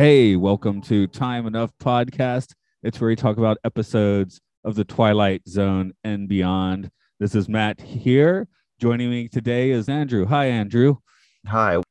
Hey, 0.00 0.34
welcome 0.34 0.80
to 0.84 1.06
Time 1.06 1.46
Enough 1.46 1.72
Podcast. 1.78 2.54
It's 2.82 2.98
where 2.98 3.08
we 3.08 3.16
talk 3.16 3.36
about 3.36 3.58
episodes 3.64 4.40
of 4.64 4.74
The 4.74 4.82
Twilight 4.82 5.46
Zone 5.46 5.92
and 6.04 6.26
beyond. 6.26 6.90
This 7.18 7.34
is 7.34 7.50
Matt 7.50 7.78
here. 7.82 8.48
Joining 8.80 9.10
me 9.10 9.28
today 9.28 9.72
is 9.72 9.90
Andrew. 9.90 10.24
Hi, 10.24 10.46
Andrew. 10.46 10.96
Hi. 11.46 11.82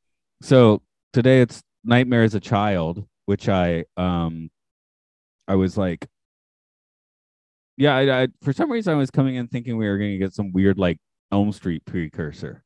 So 0.42 0.82
today 1.12 1.40
it's 1.40 1.62
Nightmare 1.84 2.24
as 2.24 2.34
a 2.34 2.40
Child, 2.40 3.06
which 3.26 3.48
I 3.48 3.84
um 3.96 4.50
I 5.46 5.54
was 5.54 5.78
like, 5.78 6.04
yeah, 7.76 7.94
I, 7.94 8.22
I 8.22 8.28
for 8.42 8.52
some 8.52 8.72
reason 8.72 8.92
I 8.92 8.96
was 8.96 9.12
coming 9.12 9.36
in 9.36 9.46
thinking 9.46 9.76
we 9.76 9.86
were 9.86 9.98
going 9.98 10.10
to 10.10 10.18
get 10.18 10.34
some 10.34 10.50
weird 10.50 10.80
like 10.80 10.98
Elm 11.30 11.52
Street 11.52 11.84
precursor. 11.84 12.64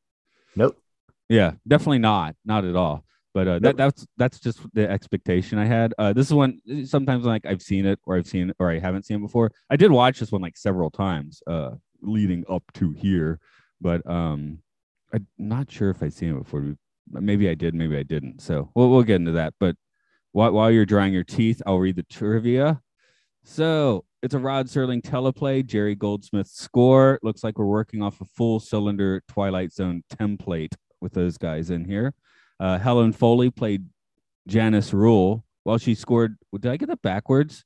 Nope. 0.57 0.81
Yeah, 1.29 1.53
definitely 1.69 1.99
not. 1.99 2.35
Not 2.47 2.65
at 2.65 2.77
all. 2.77 3.05
But 3.35 3.49
uh, 3.49 3.59
that 3.59 3.77
that's 3.77 4.07
that's 4.17 4.39
just 4.39 4.61
the 4.75 4.89
expectation 4.89 5.59
I 5.59 5.67
had. 5.67 5.93
Uh, 5.99 6.13
this 6.13 6.29
is 6.29 6.35
one 6.35 6.61
sometimes 6.87 7.25
like 7.25 7.45
I've 7.45 7.63
seen 7.63 7.85
it 7.85 7.99
or 8.05 8.17
I've 8.17 8.29
seen 8.29 8.51
it 8.51 8.57
or 8.61 8.71
I 8.71 8.79
haven't 8.79 9.07
seen 9.07 9.17
it 9.17 9.23
before. 9.23 9.51
I 9.69 9.75
did 9.77 9.91
watch 9.91 10.21
this 10.21 10.31
one 10.31 10.41
like 10.41 10.57
several 10.57 10.89
times 10.89 11.43
uh, 11.49 11.71
leading 12.01 12.45
up 12.49 12.63
to 12.75 12.93
here, 12.93 13.41
but 13.81 14.09
um, 14.09 14.61
I'm 15.13 15.27
not 15.37 15.71
sure 15.71 15.91
if 15.91 16.01
I've 16.01 16.13
seen 16.13 16.31
it 16.31 16.39
before. 16.45 16.77
Maybe 17.11 17.49
I 17.49 17.55
did, 17.55 17.75
maybe 17.75 17.97
I 17.97 18.05
didn't. 18.05 18.41
So 18.41 18.71
we'll 18.77 18.89
we'll 18.89 19.03
get 19.03 19.17
into 19.17 19.33
that. 19.33 19.55
But 19.59 19.75
while 20.31 20.53
while 20.53 20.71
you're 20.71 20.87
drying 20.87 21.13
your 21.13 21.25
teeth, 21.25 21.61
I'll 21.67 21.81
read 21.81 21.97
the 21.97 22.05
trivia. 22.05 22.81
So 23.43 24.05
it's 24.23 24.35
a 24.35 24.39
Rod 24.39 24.69
Serling 24.69 25.03
teleplay, 25.03 25.67
Jerry 25.67 25.97
Goldsmith 25.97 26.47
score. 26.47 27.19
Looks 27.25 27.43
like 27.43 27.59
we're 27.59 27.67
working 27.67 28.01
off 28.01 28.21
a 28.21 28.25
full 28.25 28.61
cylinder 28.61 29.25
Twilight 29.27 29.73
Zone 29.73 30.05
template 30.09 30.75
with 31.01 31.15
those 31.15 31.37
guys 31.37 31.71
in 31.71 31.85
here. 31.85 32.15
Uh, 32.61 32.79
Helen 32.79 33.13
Foley 33.13 33.51
played 33.51 33.87
Janice 34.47 34.93
Rule 34.93 35.45
while 35.65 35.79
she 35.79 35.95
scored. 35.95 36.37
Did 36.53 36.71
I 36.71 36.77
get 36.77 36.89
that 36.89 37.03
backwards? 37.03 37.65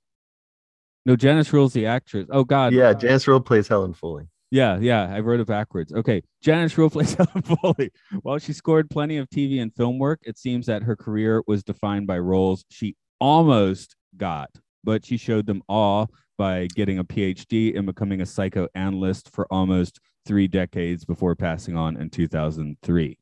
No, 1.07 1.17
Janice 1.17 1.53
Rule's 1.53 1.73
the 1.73 1.87
actress. 1.87 2.27
Oh 2.31 2.45
God. 2.45 2.73
Yeah, 2.73 2.93
Janice 2.93 3.27
Rule 3.27 3.41
plays 3.41 3.69
Helen 3.69 3.95
Foley. 3.95 4.29
Yeah, 4.51 4.79
yeah, 4.79 5.15
I 5.15 5.21
wrote 5.21 5.41
it 5.41 5.47
backwards. 5.47 5.93
Okay, 5.93 6.23
Janice 6.43 6.77
Rule 6.79 6.91
plays 6.91 7.15
Helen 7.15 7.43
Foley. 7.43 7.91
While 8.23 8.39
she 8.39 8.53
scored 8.53 8.91
plenty 8.91 9.19
of 9.19 9.29
TV 9.29 9.61
and 9.61 9.75
film 9.75 9.99
work, 9.99 10.21
it 10.25 10.39
seems 10.39 10.67
that 10.67 10.83
her 10.83 10.97
career 10.97 11.43
was 11.47 11.63
defined 11.63 12.07
by 12.07 12.19
roles 12.19 12.65
she 12.71 12.97
almost 13.21 13.97
got, 14.17 14.51
but 14.85 15.05
she 15.05 15.17
showed 15.17 15.47
them 15.47 15.63
all 15.69 16.11
by 16.39 16.69
getting 16.75 16.99
a 16.99 17.05
PhD 17.05 17.77
and 17.77 17.85
becoming 17.85 18.21
a 18.21 18.27
psychoanalyst 18.27 19.31
for 19.35 19.47
almost 19.51 19.99
three 20.25 20.47
decades 20.47 21.05
before 21.05 21.35
passing 21.35 21.77
on 21.77 21.97
in 21.97 22.09
2003. 22.11 23.19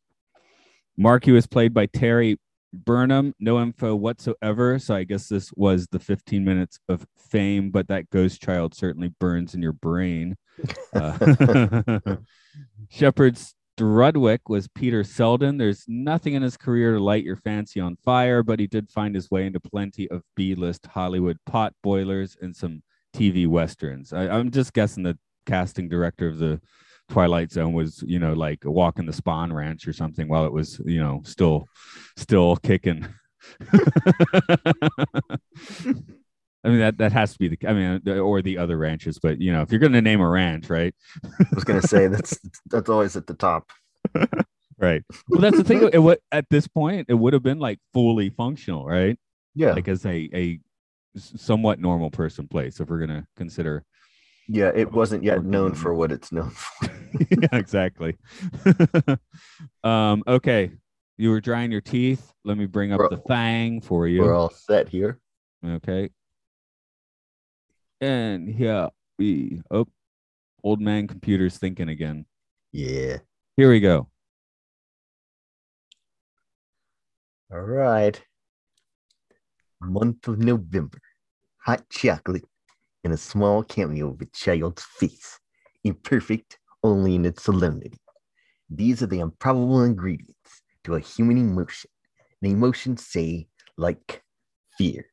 Marky 0.96 1.32
was 1.32 1.46
played 1.46 1.74
by 1.74 1.86
Terry 1.86 2.38
Burnham. 2.72 3.34
No 3.38 3.60
info 3.60 3.94
whatsoever. 3.94 4.78
So 4.78 4.94
I 4.94 5.04
guess 5.04 5.28
this 5.28 5.52
was 5.54 5.86
the 5.90 5.98
15 5.98 6.44
minutes 6.44 6.78
of 6.88 7.06
fame, 7.30 7.70
but 7.70 7.88
that 7.88 8.10
ghost 8.10 8.42
child 8.42 8.74
certainly 8.74 9.12
burns 9.20 9.54
in 9.54 9.62
your 9.62 9.72
brain. 9.72 10.36
Uh, 10.94 11.98
Shepard 12.88 13.38
Strudwick 13.78 14.40
was 14.48 14.68
Peter 14.68 15.04
Selden. 15.04 15.58
There's 15.58 15.84
nothing 15.86 16.34
in 16.34 16.42
his 16.42 16.56
career 16.56 16.94
to 16.94 17.00
light 17.00 17.24
your 17.24 17.36
fancy 17.36 17.80
on 17.80 17.96
fire, 18.04 18.42
but 18.42 18.58
he 18.58 18.66
did 18.66 18.90
find 18.90 19.14
his 19.14 19.30
way 19.30 19.46
into 19.46 19.60
plenty 19.60 20.10
of 20.10 20.22
B 20.34 20.54
list 20.54 20.86
Hollywood 20.86 21.38
pot 21.46 21.74
boilers 21.82 22.36
and 22.40 22.56
some 22.56 22.82
TV 23.14 23.46
westerns. 23.46 24.12
I, 24.12 24.28
I'm 24.28 24.50
just 24.50 24.72
guessing 24.72 25.02
the 25.02 25.18
casting 25.44 25.88
director 25.88 26.26
of 26.26 26.38
the 26.38 26.60
Twilight 27.08 27.52
Zone 27.52 27.72
was, 27.72 28.02
you 28.06 28.18
know, 28.18 28.32
like 28.32 28.60
walking 28.64 29.06
the 29.06 29.12
Spahn 29.12 29.52
Ranch 29.52 29.86
or 29.86 29.92
something 29.92 30.28
while 30.28 30.44
it 30.44 30.52
was, 30.52 30.80
you 30.84 31.00
know, 31.00 31.22
still, 31.24 31.66
still 32.16 32.56
kicking. 32.56 33.06
I 36.64 36.68
mean 36.68 36.80
that 36.80 36.98
that 36.98 37.12
has 37.12 37.32
to 37.32 37.38
be 37.38 37.48
the. 37.48 37.58
I 37.66 37.72
mean, 37.72 38.18
or 38.18 38.42
the 38.42 38.58
other 38.58 38.76
ranches, 38.76 39.20
but 39.20 39.40
you 39.40 39.52
know, 39.52 39.62
if 39.62 39.70
you're 39.70 39.78
going 39.78 39.92
to 39.92 40.02
name 40.02 40.20
a 40.20 40.28
ranch, 40.28 40.68
right? 40.68 40.92
I 41.24 41.46
was 41.54 41.62
gonna 41.62 41.80
say 41.80 42.08
that's 42.08 42.36
that's 42.66 42.90
always 42.90 43.16
at 43.16 43.26
the 43.26 43.34
top. 43.34 43.70
Right. 44.78 45.02
Well, 45.28 45.40
that's 45.40 45.56
the 45.56 45.64
thing. 45.64 45.88
It 45.90 45.98
would 45.98 46.18
at 46.30 46.50
this 46.50 46.68
point, 46.68 47.06
it 47.08 47.14
would 47.14 47.32
have 47.32 47.42
been 47.42 47.58
like 47.58 47.78
fully 47.94 48.28
functional, 48.28 48.84
right? 48.84 49.18
Yeah, 49.54 49.72
Like 49.72 49.88
as 49.88 50.04
a 50.04 50.28
a 50.34 50.60
somewhat 51.16 51.80
normal 51.80 52.10
person 52.10 52.46
place, 52.46 52.78
if 52.78 52.90
we're 52.90 52.98
going 52.98 53.22
to 53.22 53.26
consider. 53.36 53.84
Yeah. 54.48 54.70
It 54.74 54.92
wasn't 54.92 55.22
yet 55.22 55.44
known 55.44 55.74
for 55.74 55.94
what 55.94 56.12
it's 56.12 56.32
known 56.32 56.50
for. 56.50 56.88
yeah, 57.30 57.48
exactly. 57.52 58.16
um. 59.84 60.22
Okay. 60.26 60.72
You 61.18 61.30
were 61.30 61.40
drying 61.40 61.72
your 61.72 61.80
teeth. 61.80 62.32
Let 62.44 62.58
me 62.58 62.66
bring 62.66 62.92
up 62.92 62.98
We're- 62.98 63.08
the 63.10 63.22
thing 63.22 63.80
for 63.80 64.06
you. 64.06 64.20
We're 64.20 64.34
all 64.34 64.50
set 64.50 64.88
here. 64.88 65.18
Okay. 65.64 66.10
And 68.00 68.46
here 68.48 68.90
we 69.18 69.62
oh 69.70 69.86
old 70.62 70.80
man 70.80 71.06
computer's 71.08 71.56
thinking 71.56 71.88
again. 71.88 72.26
Yeah. 72.72 73.18
Here 73.56 73.70
we 73.70 73.80
go. 73.80 74.08
All 77.50 77.60
right. 77.60 78.20
Month 79.80 80.28
of 80.28 80.38
November. 80.38 80.98
Hot 81.64 81.88
chocolate 81.88 82.44
and 83.06 83.14
a 83.14 83.16
small 83.16 83.62
cameo 83.62 84.10
of 84.10 84.20
a 84.20 84.26
child's 84.26 84.82
face. 84.82 85.38
Imperfect 85.84 86.58
only 86.82 87.14
in 87.14 87.24
its 87.24 87.44
solemnity. 87.44 88.00
These 88.68 89.00
are 89.00 89.06
the 89.06 89.20
improbable 89.20 89.84
ingredients 89.84 90.62
to 90.82 90.96
a 90.96 91.00
human 91.00 91.38
emotion. 91.38 91.88
An 92.42 92.50
emotion, 92.50 92.96
say, 92.96 93.46
like 93.76 94.24
fear. 94.76 95.06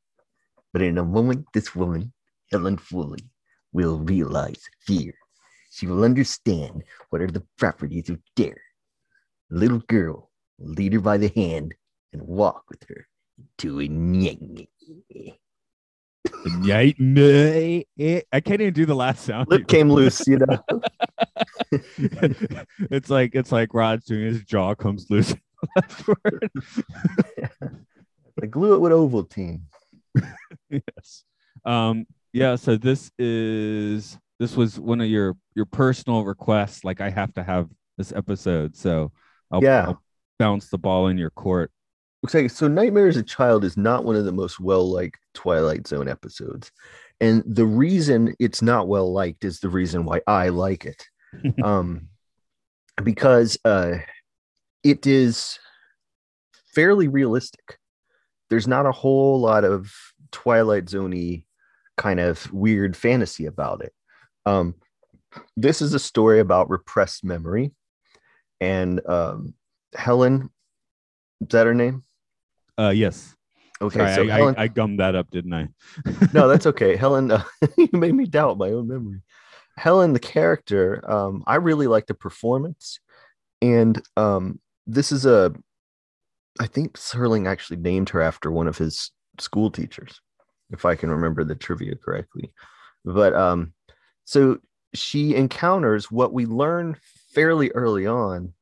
But 0.71 0.81
in 0.81 0.97
a 0.97 1.05
moment, 1.05 1.45
this 1.53 1.75
woman, 1.75 2.11
Helen 2.51 2.77
Foley, 2.77 3.29
will 3.73 3.99
realize 3.99 4.63
fear. 4.79 5.13
She 5.69 5.85
will 5.85 6.03
understand 6.03 6.83
what 7.11 7.21
are 7.21 7.27
the 7.27 7.45
properties 7.59 8.09
of 8.09 8.17
dare. 8.35 8.63
The 9.51 9.57
little 9.59 9.83
girl 9.87 10.31
lead 10.57 10.93
her 10.93 10.99
by 10.99 11.17
the 11.17 11.31
hand 11.35 11.75
and 12.11 12.23
walk 12.23 12.63
with 12.69 12.83
her 12.89 13.05
to 13.59 13.81
a 13.81 13.87
nyang. 13.87 14.67
I 18.33 18.39
can't 18.39 18.61
even 18.61 18.73
do 18.73 18.85
the 18.85 18.95
last 18.95 19.25
sound. 19.25 19.49
Lip 19.49 19.67
came 19.67 19.89
loose, 19.89 20.25
you 20.27 20.39
know. 20.39 20.63
it's 22.91 23.09
like 23.09 23.35
it's 23.35 23.51
like 23.51 23.73
Rod's 23.73 24.05
doing 24.05 24.25
his 24.25 24.43
jaw 24.43 24.75
comes 24.75 25.07
loose. 25.09 25.33
Word. 26.07 26.49
I 28.41 28.45
glue 28.47 28.75
it 28.75 28.79
with 28.79 28.91
Ovaltine. 28.91 29.61
yes. 30.69 31.23
Um, 31.65 32.05
yeah, 32.31 32.55
so 32.55 32.77
this 32.77 33.11
is 33.19 34.17
this 34.39 34.55
was 34.55 34.79
one 34.79 35.01
of 35.01 35.07
your 35.07 35.35
your 35.55 35.65
personal 35.65 36.23
requests. 36.23 36.83
Like 36.83 37.01
I 37.01 37.09
have 37.09 37.33
to 37.35 37.43
have 37.43 37.69
this 37.97 38.11
episode. 38.11 38.75
So 38.75 39.11
I'll, 39.51 39.63
Yeah. 39.63 39.87
I'll 39.87 40.03
bounce 40.39 40.69
the 40.69 40.77
ball 40.77 41.07
in 41.07 41.17
your 41.17 41.29
court. 41.29 41.71
Like 42.31 42.51
so 42.51 42.67
Nightmare 42.67 43.07
as 43.07 43.17
a 43.17 43.23
Child 43.23 43.65
is 43.65 43.75
not 43.75 44.05
one 44.05 44.15
of 44.15 44.25
the 44.25 44.31
most 44.31 44.59
well 44.59 44.89
liked 44.89 45.19
Twilight 45.33 45.87
Zone 45.87 46.07
episodes. 46.07 46.71
And 47.19 47.43
the 47.45 47.65
reason 47.65 48.35
it's 48.39 48.61
not 48.61 48.87
well 48.87 49.11
liked 49.11 49.43
is 49.43 49.59
the 49.59 49.69
reason 49.69 50.05
why 50.05 50.21
I 50.25 50.49
like 50.49 50.85
it. 50.85 51.07
um 51.63 52.07
because 53.03 53.57
uh 53.65 53.97
it 54.83 55.07
is 55.07 55.59
fairly 56.73 57.07
realistic. 57.07 57.79
There's 58.49 58.67
not 58.67 58.85
a 58.85 58.91
whole 58.91 59.39
lot 59.39 59.63
of 59.63 59.91
Twilight 60.31 60.85
Zoney 60.85 61.45
kind 61.97 62.19
of 62.19 62.51
weird 62.53 62.95
fantasy 62.95 63.45
about 63.47 63.83
it. 63.83 63.93
Um 64.45 64.75
this 65.57 65.81
is 65.81 65.93
a 65.93 65.99
story 65.99 66.39
about 66.39 66.69
repressed 66.69 67.23
memory 67.23 67.71
and 68.61 69.05
um 69.07 69.55
Helen 69.93 70.49
is 71.41 71.49
that 71.49 71.65
her 71.67 71.73
name? 71.73 72.03
Uh 72.77 72.89
yes. 72.89 73.35
Okay, 73.81 73.99
Sorry, 73.99 74.15
so 74.15 74.33
I, 74.33 74.37
Helen, 74.37 74.55
I, 74.57 74.63
I 74.63 74.67
gummed 74.67 74.99
that 74.99 75.15
up, 75.15 75.29
didn't 75.29 75.53
I? 75.53 75.67
no, 76.31 76.47
that's 76.49 76.65
okay. 76.67 76.95
Helen, 76.95 77.31
uh, 77.31 77.43
you 77.77 77.89
made 77.91 78.13
me 78.13 78.25
doubt 78.25 78.57
my 78.57 78.69
own 78.69 78.87
memory. 78.87 79.21
Helen, 79.77 80.13
the 80.13 80.19
character, 80.19 81.03
um, 81.09 81.43
I 81.47 81.55
really 81.55 81.87
like 81.87 82.05
the 82.07 82.13
performance, 82.13 82.99
and 83.61 84.01
um, 84.15 84.59
this 84.87 85.11
is 85.11 85.25
a, 85.25 85.53
I 86.61 86.67
think 86.67 86.93
Serling 86.93 87.47
actually 87.47 87.77
named 87.77 88.09
her 88.09 88.21
after 88.21 88.51
one 88.51 88.67
of 88.67 88.77
his 88.77 89.11
school 89.39 89.69
teachers, 89.69 90.21
if 90.71 90.85
I 90.85 90.95
can 90.95 91.09
remember 91.09 91.43
the 91.43 91.55
trivia 91.55 91.95
correctly. 91.95 92.53
But 93.03 93.33
um, 93.33 93.73
so 94.25 94.59
she 94.93 95.35
encounters 95.35 96.11
what 96.11 96.33
we 96.33 96.45
learn 96.45 96.95
fairly 97.33 97.71
early 97.71 98.05
on 98.05 98.53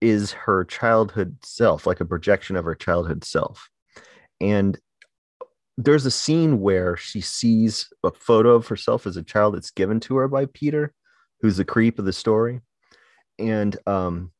is 0.00 0.32
her 0.32 0.64
childhood 0.64 1.36
self, 1.44 1.86
like 1.86 2.00
a 2.00 2.04
projection 2.04 2.56
of 2.56 2.64
her 2.64 2.74
childhood 2.74 3.24
self. 3.24 3.68
And 4.40 4.78
there's 5.76 6.06
a 6.06 6.10
scene 6.10 6.60
where 6.60 6.96
she 6.96 7.20
sees 7.20 7.90
a 8.04 8.10
photo 8.10 8.54
of 8.54 8.66
herself 8.66 9.06
as 9.06 9.16
a 9.16 9.22
child 9.22 9.54
that's 9.54 9.70
given 9.70 10.00
to 10.00 10.16
her 10.16 10.28
by 10.28 10.46
Peter, 10.46 10.94
who's 11.40 11.56
the 11.56 11.64
creep 11.64 11.98
of 11.98 12.04
the 12.04 12.12
story. 12.12 12.60
And 13.38 13.76
um 13.86 14.32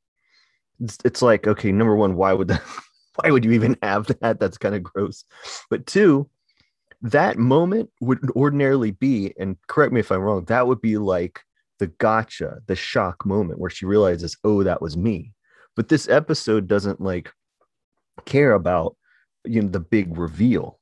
it's, 0.81 0.99
it's 1.05 1.23
like, 1.23 1.47
okay, 1.47 1.73
number 1.73 1.95
one, 1.95 2.17
why 2.17 2.33
would 2.33 2.49
that 2.49 2.63
why 3.17 3.31
would 3.31 3.45
you 3.45 3.53
even 3.53 3.77
have 3.83 4.07
that? 4.21 4.41
That's 4.41 4.59
kind 4.59 4.75
of 4.75 4.83
gross. 4.83 5.25
But 5.69 5.87
two, 5.87 6.29
that 7.03 7.39
moment 7.39 7.91
would 8.01 8.31
ordinarily 8.31 8.91
be, 8.91 9.33
and 9.39 9.57
correct 9.67 9.93
me 9.93 10.01
if 10.01 10.11
I'm 10.11 10.21
wrong, 10.21 10.45
that 10.47 10.67
would 10.67 10.81
be 10.81 10.99
like 10.99 11.41
the 11.79 11.87
gotcha, 11.87 12.59
the 12.67 12.77
shock 12.77 13.25
moment 13.25 13.59
where 13.59 13.71
she 13.71 13.87
realizes, 13.87 14.37
oh, 14.45 14.63
that 14.63 14.83
was 14.83 14.97
me. 14.97 15.33
But 15.77 15.89
this 15.89 16.09
episode 16.09 16.67
doesn't 16.67 17.01
like 17.01 17.33
care 18.25 18.53
about 18.53 18.97
you 19.45 19.63
know 19.63 19.69
the 19.69 19.81
big 19.81 20.17
reveal. 20.17 20.79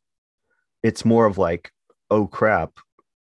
It's 0.82 1.04
more 1.04 1.26
of 1.26 1.38
like, 1.38 1.72
oh 2.10 2.26
crap, 2.26 2.72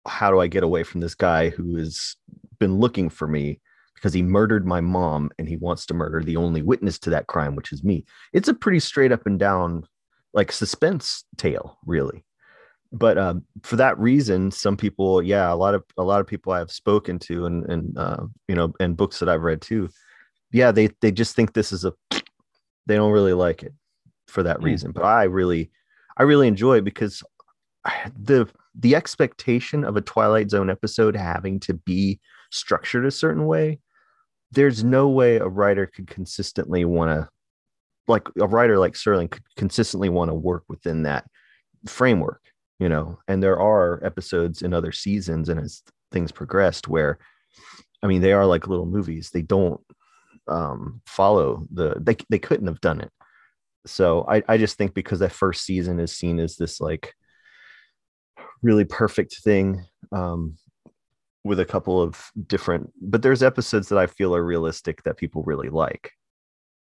how 0.07 0.31
do 0.31 0.41
I 0.41 0.47
get 0.47 0.63
away 0.63 0.83
from 0.83 1.01
this 1.01 1.15
guy 1.15 1.51
who 1.51 1.77
has 1.77 2.17
been 2.59 2.79
looking 2.79 3.09
for 3.11 3.27
me 3.27 3.61
because 3.95 4.13
he 4.13 4.23
murdered 4.23 4.67
my 4.67 4.81
mom 4.81 5.31
and 5.39 5.49
he 5.49 5.57
wants 5.57 5.87
to 5.87 5.95
murder 5.95 6.23
the 6.23 6.37
only 6.37 6.63
witness 6.63 6.99
to 7.01 7.11
that 7.11 7.27
crime, 7.27 7.57
which 7.57 7.73
is 7.73 7.83
me. 7.83 8.05
It's 8.33 8.49
a 8.49 8.55
pretty 8.55 8.81
straight 8.81 9.13
up 9.13 9.27
and 9.27 9.39
down 9.39 9.85
like 10.35 10.53
suspense 10.53 11.25
tale, 11.37 11.79
really 11.87 12.25
but 12.95 13.19
uh, 13.19 13.35
for 13.63 13.77
that 13.77 13.99
reason, 13.99 14.53
some 14.53 14.77
people, 14.77 15.21
yeah, 15.21 15.53
a 15.53 15.57
lot 15.57 15.75
of 15.75 15.85
a 15.99 16.05
lot 16.05 16.21
of 16.21 16.29
people 16.29 16.53
I've 16.53 16.71
spoken 16.71 17.19
to, 17.21 17.47
and 17.47 17.65
and 17.65 17.99
uh, 17.99 18.25
you 18.49 18.55
know, 18.55 18.73
and 18.79 18.97
books 18.97 19.19
that 19.19 19.29
I've 19.29 19.43
read 19.43 19.61
too, 19.61 19.89
yeah, 20.55 20.71
they 20.71 20.89
they 21.01 21.11
just 21.11 21.35
think 21.35 21.53
this 21.53 21.73
is 21.73 21.85
a, 21.85 21.93
they 22.87 22.95
don't 22.95 23.13
really 23.13 23.33
like 23.33 23.63
it 23.63 23.75
for 24.29 24.43
that 24.45 24.61
mm. 24.61 24.65
reason. 24.65 24.93
But 24.93 25.05
I 25.05 25.25
really, 25.25 25.71
I 26.17 26.23
really 26.23 26.47
enjoy 26.47 26.79
it 26.79 26.85
because 26.85 27.23
the 28.17 28.49
the 28.75 28.95
expectation 28.95 29.85
of 29.85 29.97
a 29.97 30.01
Twilight 30.01 30.51
Zone 30.51 30.71
episode 30.71 31.17
having 31.17 31.61
to 31.61 31.75
be 31.75 32.21
structured 32.51 33.05
a 33.05 33.11
certain 33.11 33.47
way, 33.47 33.81
there's 34.53 34.85
no 34.85 35.09
way 35.09 35.37
a 35.37 35.49
writer 35.49 35.87
could 35.87 36.07
consistently 36.07 36.85
want 36.85 37.11
to, 37.11 37.29
like 38.07 38.29
a 38.41 38.47
writer 38.47 38.79
like 38.79 38.95
Serling 38.95 39.31
could 39.31 39.43
consistently 39.57 40.09
want 40.09 40.31
to 40.31 40.35
work 40.35 40.63
within 40.69 41.03
that 41.03 41.27
framework 41.87 42.41
you 42.79 42.89
know 42.89 43.19
and 43.29 43.43
there 43.43 43.59
are 43.59 44.03
episodes 44.05 44.63
in 44.63 44.73
other 44.73 44.91
seasons 44.91 45.49
and 45.49 45.61
as 45.61 45.83
things 46.11 46.33
progressed 46.33 46.89
where 46.89 47.19
i 48.03 48.07
mean 48.07 48.23
they 48.23 48.33
are 48.33 48.47
like 48.47 48.67
little 48.67 48.87
movies 48.87 49.31
they 49.31 49.43
don't 49.43 49.81
um 50.49 51.01
follow 51.07 51.67
the 51.73 51.95
they, 52.01 52.17
they 52.29 52.39
couldn't 52.39 52.67
have 52.67 52.81
done 52.81 53.01
it. 53.01 53.11
So 53.87 54.25
i 54.29 54.43
i 54.49 54.57
just 54.59 54.77
think 54.77 54.95
because 54.95 55.19
that 55.21 55.33
first 55.33 55.65
season 55.65 56.01
is 56.01 56.13
seen 56.13 56.39
as 56.39 56.57
this 56.57 56.81
like 56.81 57.15
really 58.63 58.85
perfect 58.85 59.37
thing 59.43 59.85
um 60.13 60.57
with 61.45 61.61
a 61.61 61.65
couple 61.65 62.01
of 62.01 62.31
different 62.47 62.91
but 63.01 63.21
there's 63.21 63.43
episodes 63.43 63.91
that 63.91 63.99
i 63.99 64.07
feel 64.07 64.35
are 64.35 64.45
realistic 64.45 65.03
that 65.03 65.19
people 65.19 65.43
really 65.43 65.69
like. 65.69 66.11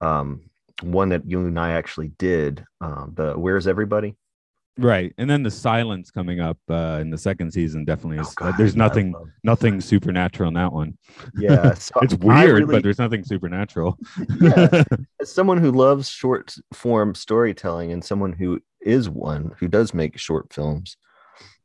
Um 0.00 0.50
one 0.82 1.08
that 1.10 1.28
you 1.28 1.40
and 1.40 1.58
i 1.58 1.72
actually 1.72 2.08
did 2.19 2.64
um 2.81 3.12
the 3.16 3.34
where's 3.34 3.66
everybody 3.66 4.16
Right, 4.78 5.12
and 5.19 5.28
then 5.28 5.42
the 5.42 5.50
silence 5.50 6.12
coming 6.12 6.38
up 6.38 6.56
uh, 6.70 6.98
in 7.00 7.10
the 7.10 7.19
second 7.19 7.50
season 7.50 7.84
definitely 7.84 8.19
is. 8.19 8.28
Oh, 8.28 8.32
God, 8.36 8.54
there's 8.56 8.76
nothing, 8.76 9.12
nothing 9.42 9.80
supernatural 9.80 10.48
in 10.48 10.54
that 10.54 10.72
one. 10.72 10.96
Yeah, 11.36 11.75
so 11.75 11.98
it's 12.00 12.14
weird, 12.14 12.60
really, 12.60 12.76
but 12.76 12.82
there's 12.84 13.00
nothing 13.00 13.25
supernatural. 13.25 13.98
yeah, 14.40 14.84
as 15.20 15.32
someone 15.32 15.58
who 15.58 15.72
loves 15.72 16.08
short 16.08 16.54
form 16.72 17.16
storytelling 17.16 17.90
and 17.90 18.04
someone 18.04 18.32
who 18.32 18.60
is 18.80 19.10
one 19.10 19.52
who 19.58 19.66
does 19.66 19.92
make 19.92 20.16
short 20.16 20.52
films, 20.52 20.96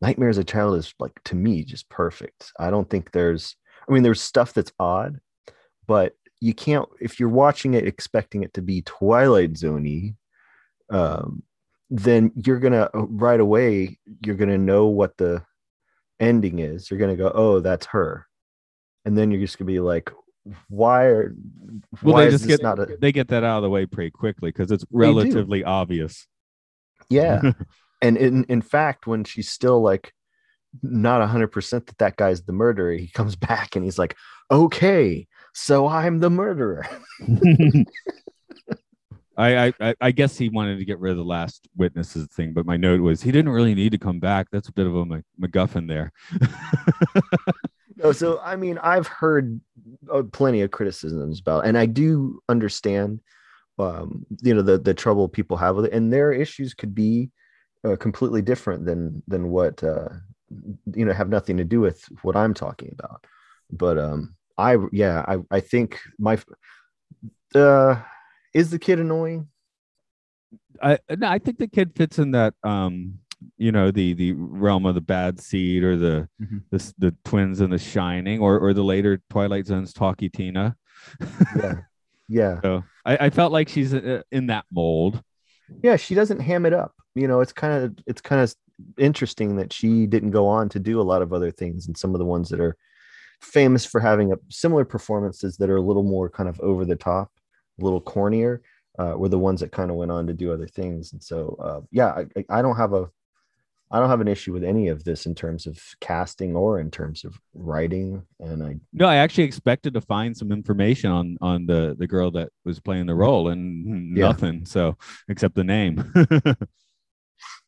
Nightmare 0.02 0.30
as 0.30 0.40
a 0.40 0.44
Child 0.44 0.78
is 0.78 0.96
like 1.00 1.14
to 1.26 1.36
me 1.36 1.64
just 1.64 1.88
perfect. 1.90 2.52
I 2.60 2.72
don't 2.72 2.90
think 2.90 3.12
there's. 3.12 3.56
I 3.88 3.94
mean, 3.94 4.02
there's 4.02 4.22
stuff 4.22 4.54
that's 4.54 4.74
odd, 4.80 5.20
but 5.86 6.16
you 6.42 6.56
can't 6.56 6.90
if 7.00 7.20
you're 7.20 7.30
watching 7.30 7.76
it 7.76 7.86
expecting 7.86 8.42
it 8.42 8.56
to 8.56 8.64
be 8.64 8.82
Twilight 8.82 9.54
Zoney. 9.54 10.16
Um, 10.90 11.44
then 11.90 12.32
you're 12.36 12.60
gonna 12.60 12.90
uh, 12.94 13.06
right 13.08 13.40
away 13.40 14.00
you're 14.26 14.36
gonna 14.36 14.58
know 14.58 14.88
what 14.88 15.18
the 15.18 15.44
ending 16.20 16.60
is. 16.60 16.90
You're 16.90 17.00
gonna 17.00 17.16
go 17.16 17.32
oh 17.34 17.60
that's 17.60 17.88
her. 17.88 18.28
And 19.06 19.18
then 19.18 19.32
you're 19.32 19.42
just 19.42 19.58
gonna 19.58 19.68
be 19.68 19.80
like 19.80 20.12
why 20.68 21.06
are 21.06 21.36
well 22.02 22.16
why 22.16 22.26
they 22.26 22.32
just 22.32 22.48
get 22.48 22.62
not 22.62 22.80
a, 22.80 22.98
they 23.00 23.12
get 23.12 23.30
that 23.30 23.44
out 23.44 23.58
of 23.58 23.64
the 23.64 23.70
way 23.70 23.86
pretty 23.86 24.12
quickly 24.12 24.52
because 24.52 24.72
it's 24.72 24.86
relatively 24.92 25.64
obvious. 25.64 26.28
Yeah. 27.10 27.42
And 28.02 28.18
in 28.18 28.44
in 28.50 28.62
fact 28.62 29.08
when 29.08 29.24
she's 29.24 29.50
still 29.50 29.82
like 29.82 30.12
not 30.82 31.28
100% 31.28 31.86
that 31.86 31.98
that 32.00 32.16
guy's 32.18 32.44
the 32.44 32.54
murderer 32.54 32.94
he 32.94 33.08
comes 33.08 33.36
back 33.50 33.76
and 33.76 33.86
he's 33.86 34.00
like 34.00 34.18
okay 34.50 35.28
so 35.54 35.88
i'm 35.88 36.20
the 36.20 36.30
murderer 36.30 36.86
I, 39.38 39.74
I 39.80 39.96
I 40.00 40.12
guess 40.12 40.38
he 40.38 40.50
wanted 40.50 40.78
to 40.78 40.86
get 40.86 41.00
rid 41.00 41.12
of 41.12 41.18
the 41.18 41.24
last 41.24 41.68
witnesses 41.76 42.28
thing, 42.28 42.54
but 42.54 42.66
my 42.66 42.78
note 42.78 43.02
was 43.02 43.22
he 43.22 43.32
didn't 43.32 43.52
really 43.52 43.74
need 43.74 43.92
to 43.92 43.98
come 43.98 44.20
back. 44.20 44.48
That's 44.52 44.70
a 44.70 44.74
bit 44.74 44.86
of 44.86 44.96
a 44.96 45.06
MacGuffin 45.42 45.88
there. 45.88 46.12
no, 47.98 48.12
so 48.12 48.40
I 48.44 48.56
mean, 48.56 48.78
I've 48.78 49.08
heard 49.08 49.60
uh, 50.12 50.24
plenty 50.32 50.62
of 50.62 50.72
criticisms 50.72 51.40
about, 51.40 51.66
and 51.66 51.78
I 51.78 51.88
do 51.88 52.42
understand, 52.48 53.22
um, 53.80 54.26
you 54.44 54.54
know, 54.54 54.62
the 54.62 54.78
the 54.78 54.94
trouble 54.94 55.28
people 55.28 55.58
have 55.58 55.76
with 55.76 55.86
it, 55.86 55.94
and 55.94 56.14
their 56.14 56.32
issues 56.32 56.76
could 56.76 56.94
be 56.94 57.32
uh, 57.84 57.96
completely 57.96 58.44
different 58.44 58.86
than 58.86 59.24
than 59.28 59.50
what 59.50 59.84
uh, 59.84 60.10
you 60.94 61.06
know 61.06 61.14
have 61.14 61.30
nothing 61.30 61.58
to 61.58 61.64
do 61.64 61.80
with 61.80 62.04
what 62.22 62.36
I'm 62.36 62.54
talking 62.54 62.96
about. 63.00 63.26
But 63.72 63.98
um, 63.98 64.36
I 64.60 64.78
yeah, 64.92 65.26
I 65.28 65.40
I 65.50 65.60
think 65.60 66.00
my 66.20 66.38
uh 67.56 68.02
is 68.54 68.70
the 68.70 68.80
kid 68.80 69.00
annoying? 69.00 69.48
I 70.82 71.00
no, 71.18 71.28
I 71.28 71.40
think 71.40 71.60
the 71.60 71.68
kid 71.68 71.94
fits 71.96 72.20
in 72.20 72.32
that 72.32 72.54
um 72.64 73.20
you 73.58 73.72
know 73.72 73.92
the 73.92 74.14
the 74.14 74.34
realm 74.34 74.86
of 74.86 74.96
the 74.96 75.02
bad 75.02 75.40
seed 75.40 75.84
or 75.84 75.98
the 75.98 76.28
mm-hmm. 76.42 76.58
the, 76.70 76.94
the 76.98 77.16
twins 77.26 77.62
and 77.62 77.72
the 77.72 77.78
shining 77.78 78.40
or 78.40 78.60
or 78.60 78.74
the 78.74 78.84
later 78.84 79.22
twilight 79.30 79.66
zones 79.66 79.94
Talky 79.94 80.30
Tina. 80.30 80.76
Yeah. 81.56 81.76
Yeah. 82.30 82.62
So 82.62 82.84
I, 83.06 83.18
I 83.26 83.30
felt 83.30 83.52
like 83.52 83.68
she's 83.68 83.94
uh, 83.94 84.22
in 84.32 84.48
that 84.48 84.64
mold. 84.72 85.22
Yeah 85.84 85.98
she 85.98 86.16
doesn't 86.16 86.40
ham 86.40 86.66
it 86.66 86.74
up. 86.74 86.94
You 87.16 87.28
know 87.28 87.42
it's 87.42 87.52
kind 87.52 87.84
of 87.84 87.98
it's 88.08 88.22
kind 88.22 88.42
of 88.42 88.56
interesting 88.98 89.58
that 89.58 89.74
she 89.74 90.08
didn't 90.08 90.32
go 90.32 90.48
on 90.48 90.70
to 90.70 90.80
do 90.80 91.02
a 91.02 91.04
lot 91.04 91.22
of 91.22 91.34
other 91.34 91.52
things 91.52 91.86
and 91.86 91.98
some 91.98 92.16
of 92.16 92.20
the 92.20 92.26
ones 92.26 92.50
that 92.50 92.62
are 92.62 92.78
famous 93.42 93.86
for 93.86 94.00
having 94.00 94.32
a 94.32 94.38
similar 94.50 94.86
performances 94.86 95.58
that 95.58 95.70
are 95.70 95.76
a 95.76 95.82
little 95.82 96.02
more 96.02 96.30
kind 96.30 96.48
of 96.48 96.60
over 96.62 96.86
the 96.86 96.96
top 96.96 97.30
a 97.80 97.84
little 97.84 98.02
cornier 98.02 98.60
uh, 99.00 99.14
were 99.18 99.30
the 99.30 99.40
ones 99.40 99.60
that 99.62 99.72
kind 99.72 99.90
of 99.90 99.98
went 99.98 100.12
on 100.12 100.28
to 100.28 100.34
do 100.34 100.54
other 100.54 100.68
things. 100.68 101.14
And 101.14 101.24
so, 101.24 101.58
uh, 101.60 101.82
yeah, 101.92 102.24
I, 102.36 102.46
I 102.50 102.62
don't 102.62 102.78
have 102.78 102.94
a, 102.94 103.10
I 103.92 104.00
don't 104.00 104.10
have 104.10 104.22
an 104.22 104.28
issue 104.28 104.54
with 104.54 104.64
any 104.64 104.88
of 104.88 105.04
this 105.04 105.28
in 105.28 105.36
terms 105.36 105.68
of 105.68 105.80
casting 106.02 106.56
or 106.56 106.80
in 106.80 106.90
terms 106.90 107.24
of 107.24 107.40
writing. 107.54 108.24
And 108.40 108.64
I 108.64 108.78
no, 108.92 109.06
I 109.06 109.18
actually 109.18 109.44
expected 109.44 109.94
to 109.94 110.02
find 110.02 110.36
some 110.36 110.52
information 110.52 111.12
on 111.12 111.38
on 111.42 111.68
the 111.68 111.96
the 111.98 112.08
girl 112.08 112.32
that 112.32 112.50
was 112.66 112.80
playing 112.80 113.06
the 113.06 113.14
role, 113.14 113.50
and 113.50 114.18
yeah. 114.18 114.26
nothing. 114.26 114.66
So 114.66 114.98
except 115.30 115.54
the 115.54 115.64
name. 115.64 116.12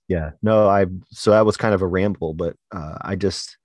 yeah, 0.07 0.31
no, 0.41 0.67
I 0.67 0.87
so 1.11 1.29
that 1.29 1.45
was 1.45 1.57
kind 1.57 1.75
of 1.75 1.83
a 1.83 1.87
ramble, 1.87 2.33
but 2.33 2.55
uh, 2.71 2.97
I 3.01 3.15
just 3.15 3.55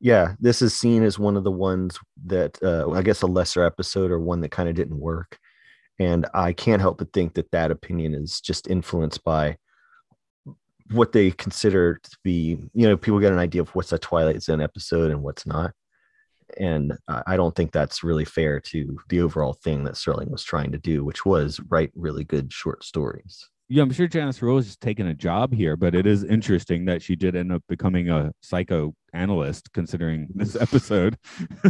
yeah, 0.00 0.34
this 0.40 0.62
is 0.62 0.74
seen 0.74 1.04
as 1.04 1.16
one 1.16 1.36
of 1.36 1.44
the 1.44 1.52
ones 1.52 1.96
that 2.26 2.58
uh, 2.60 2.90
I 2.90 3.02
guess 3.02 3.22
a 3.22 3.28
lesser 3.28 3.62
episode 3.62 4.10
or 4.10 4.18
one 4.18 4.40
that 4.40 4.50
kind 4.50 4.68
of 4.68 4.74
didn't 4.74 4.98
work. 4.98 5.38
And 6.00 6.26
I 6.32 6.54
can't 6.54 6.80
help 6.80 6.98
but 6.98 7.12
think 7.12 7.34
that 7.34 7.50
that 7.52 7.70
opinion 7.70 8.14
is 8.14 8.40
just 8.40 8.68
influenced 8.68 9.22
by 9.22 9.58
what 10.92 11.12
they 11.12 11.30
consider 11.30 12.00
to 12.02 12.18
be, 12.24 12.58
you 12.72 12.88
know, 12.88 12.96
people 12.96 13.20
get 13.20 13.32
an 13.32 13.38
idea 13.38 13.60
of 13.60 13.68
what's 13.76 13.92
a 13.92 13.98
Twilight 13.98 14.42
Zone 14.42 14.62
episode 14.62 15.10
and 15.12 15.22
what's 15.22 15.46
not. 15.46 15.72
And 16.56 16.94
I 17.06 17.36
don't 17.36 17.54
think 17.54 17.70
that's 17.70 18.02
really 18.02 18.24
fair 18.24 18.58
to 18.60 18.98
the 19.08 19.20
overall 19.20 19.52
thing 19.52 19.84
that 19.84 19.94
Serling 19.94 20.30
was 20.30 20.42
trying 20.42 20.72
to 20.72 20.78
do, 20.78 21.04
which 21.04 21.24
was 21.24 21.60
write 21.68 21.92
really 21.94 22.24
good 22.24 22.52
short 22.52 22.82
stories. 22.82 23.48
yeah, 23.68 23.82
I'm 23.84 23.92
sure 23.92 24.08
Janice 24.08 24.42
Rule 24.42 24.58
is 24.58 24.76
taking 24.76 25.06
a 25.06 25.14
job 25.14 25.52
here, 25.52 25.76
but 25.76 25.94
it 25.94 26.06
is 26.06 26.24
interesting 26.24 26.86
that 26.86 27.02
she 27.02 27.14
did 27.14 27.36
end 27.36 27.52
up 27.52 27.62
becoming 27.68 28.08
a 28.08 28.32
psychoanalyst, 28.42 29.72
considering 29.74 30.26
this 30.34 30.56
episode. 30.60 31.16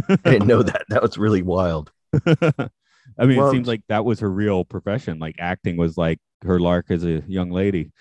I 0.09 0.31
didn't 0.31 0.47
know 0.47 0.63
that. 0.71 0.85
That 0.89 1.03
was 1.03 1.17
really 1.19 1.43
wild. 1.43 1.91
I 3.17 3.25
mean, 3.25 3.41
it 3.41 3.51
seems 3.51 3.67
like 3.67 3.81
that 3.89 4.05
was 4.05 4.19
her 4.19 4.29
real 4.29 4.65
profession. 4.65 5.19
Like 5.19 5.35
acting 5.39 5.77
was 5.77 5.97
like 5.97 6.19
her 6.43 6.59
lark 6.59 6.87
as 6.89 7.03
a 7.03 7.23
young 7.27 7.51
lady. 7.51 7.91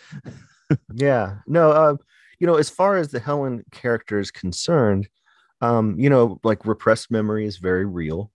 Yeah. 0.95 1.39
No, 1.47 1.71
uh, 1.71 1.97
you 2.39 2.47
know, 2.47 2.55
as 2.55 2.71
far 2.71 2.97
as 2.97 3.09
the 3.09 3.21
Helen 3.21 3.65
character 3.73 4.19
is 4.19 4.31
concerned, 4.31 5.09
um, 5.61 5.99
you 5.99 6.09
know, 6.09 6.41
like 6.43 6.65
repressed 6.65 7.11
memory 7.11 7.47
is 7.47 7.59
very 7.59 7.85
real. 7.85 8.31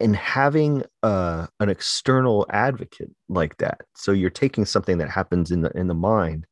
And 0.00 0.16
having 0.16 0.82
uh, 1.02 1.46
an 1.60 1.68
external 1.68 2.46
advocate 2.50 3.10
like 3.28 3.56
that, 3.58 3.82
so 3.94 4.12
you're 4.12 4.30
taking 4.30 4.64
something 4.64 4.98
that 4.98 5.08
happens 5.08 5.50
in 5.50 5.62
the 5.62 5.70
in 5.70 5.86
the 5.86 5.94
mind. 5.94 6.46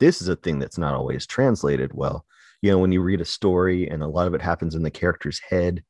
This 0.00 0.22
is 0.22 0.28
a 0.28 0.36
thing 0.36 0.58
that's 0.58 0.78
not 0.78 0.94
always 0.94 1.26
translated 1.26 1.90
well. 1.92 2.24
You 2.62 2.70
know, 2.70 2.78
when 2.78 2.92
you 2.92 3.02
read 3.02 3.20
a 3.20 3.26
story 3.26 3.88
and 3.88 4.02
a 4.02 4.08
lot 4.08 4.26
of 4.26 4.34
it 4.34 4.40
happens 4.40 4.74
in 4.74 4.82
the 4.82 4.90
character's 4.90 5.38
head, 5.38 5.82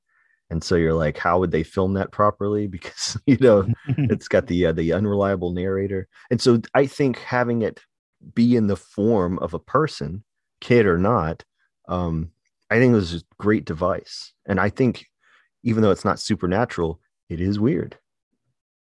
and 0.50 0.64
so 0.64 0.76
you're 0.76 0.94
like, 0.94 1.18
how 1.18 1.38
would 1.38 1.50
they 1.50 1.62
film 1.62 1.94
that 1.94 2.10
properly? 2.10 2.66
Because 2.78 3.18
you 3.26 3.36
know, 3.40 3.66
it's 3.88 4.28
got 4.28 4.46
the 4.46 4.66
uh, 4.66 4.72
the 4.72 4.92
unreliable 4.92 5.52
narrator 5.52 6.08
and 6.30 6.40
so 6.40 6.60
i 6.74 6.86
think 6.86 7.18
having 7.18 7.62
it 7.62 7.80
be 8.34 8.56
in 8.56 8.66
the 8.66 8.76
form 8.76 9.38
of 9.38 9.54
a 9.54 9.58
person 9.58 10.24
kid 10.60 10.86
or 10.86 10.98
not 10.98 11.44
um 11.88 12.30
i 12.70 12.78
think 12.78 12.92
it 12.92 12.96
was 12.96 13.14
a 13.14 13.22
great 13.38 13.64
device 13.64 14.32
and 14.46 14.58
i 14.58 14.68
think 14.68 15.06
even 15.62 15.82
though 15.82 15.90
it's 15.90 16.04
not 16.04 16.18
supernatural 16.18 17.00
it 17.28 17.40
is 17.40 17.60
weird 17.60 17.96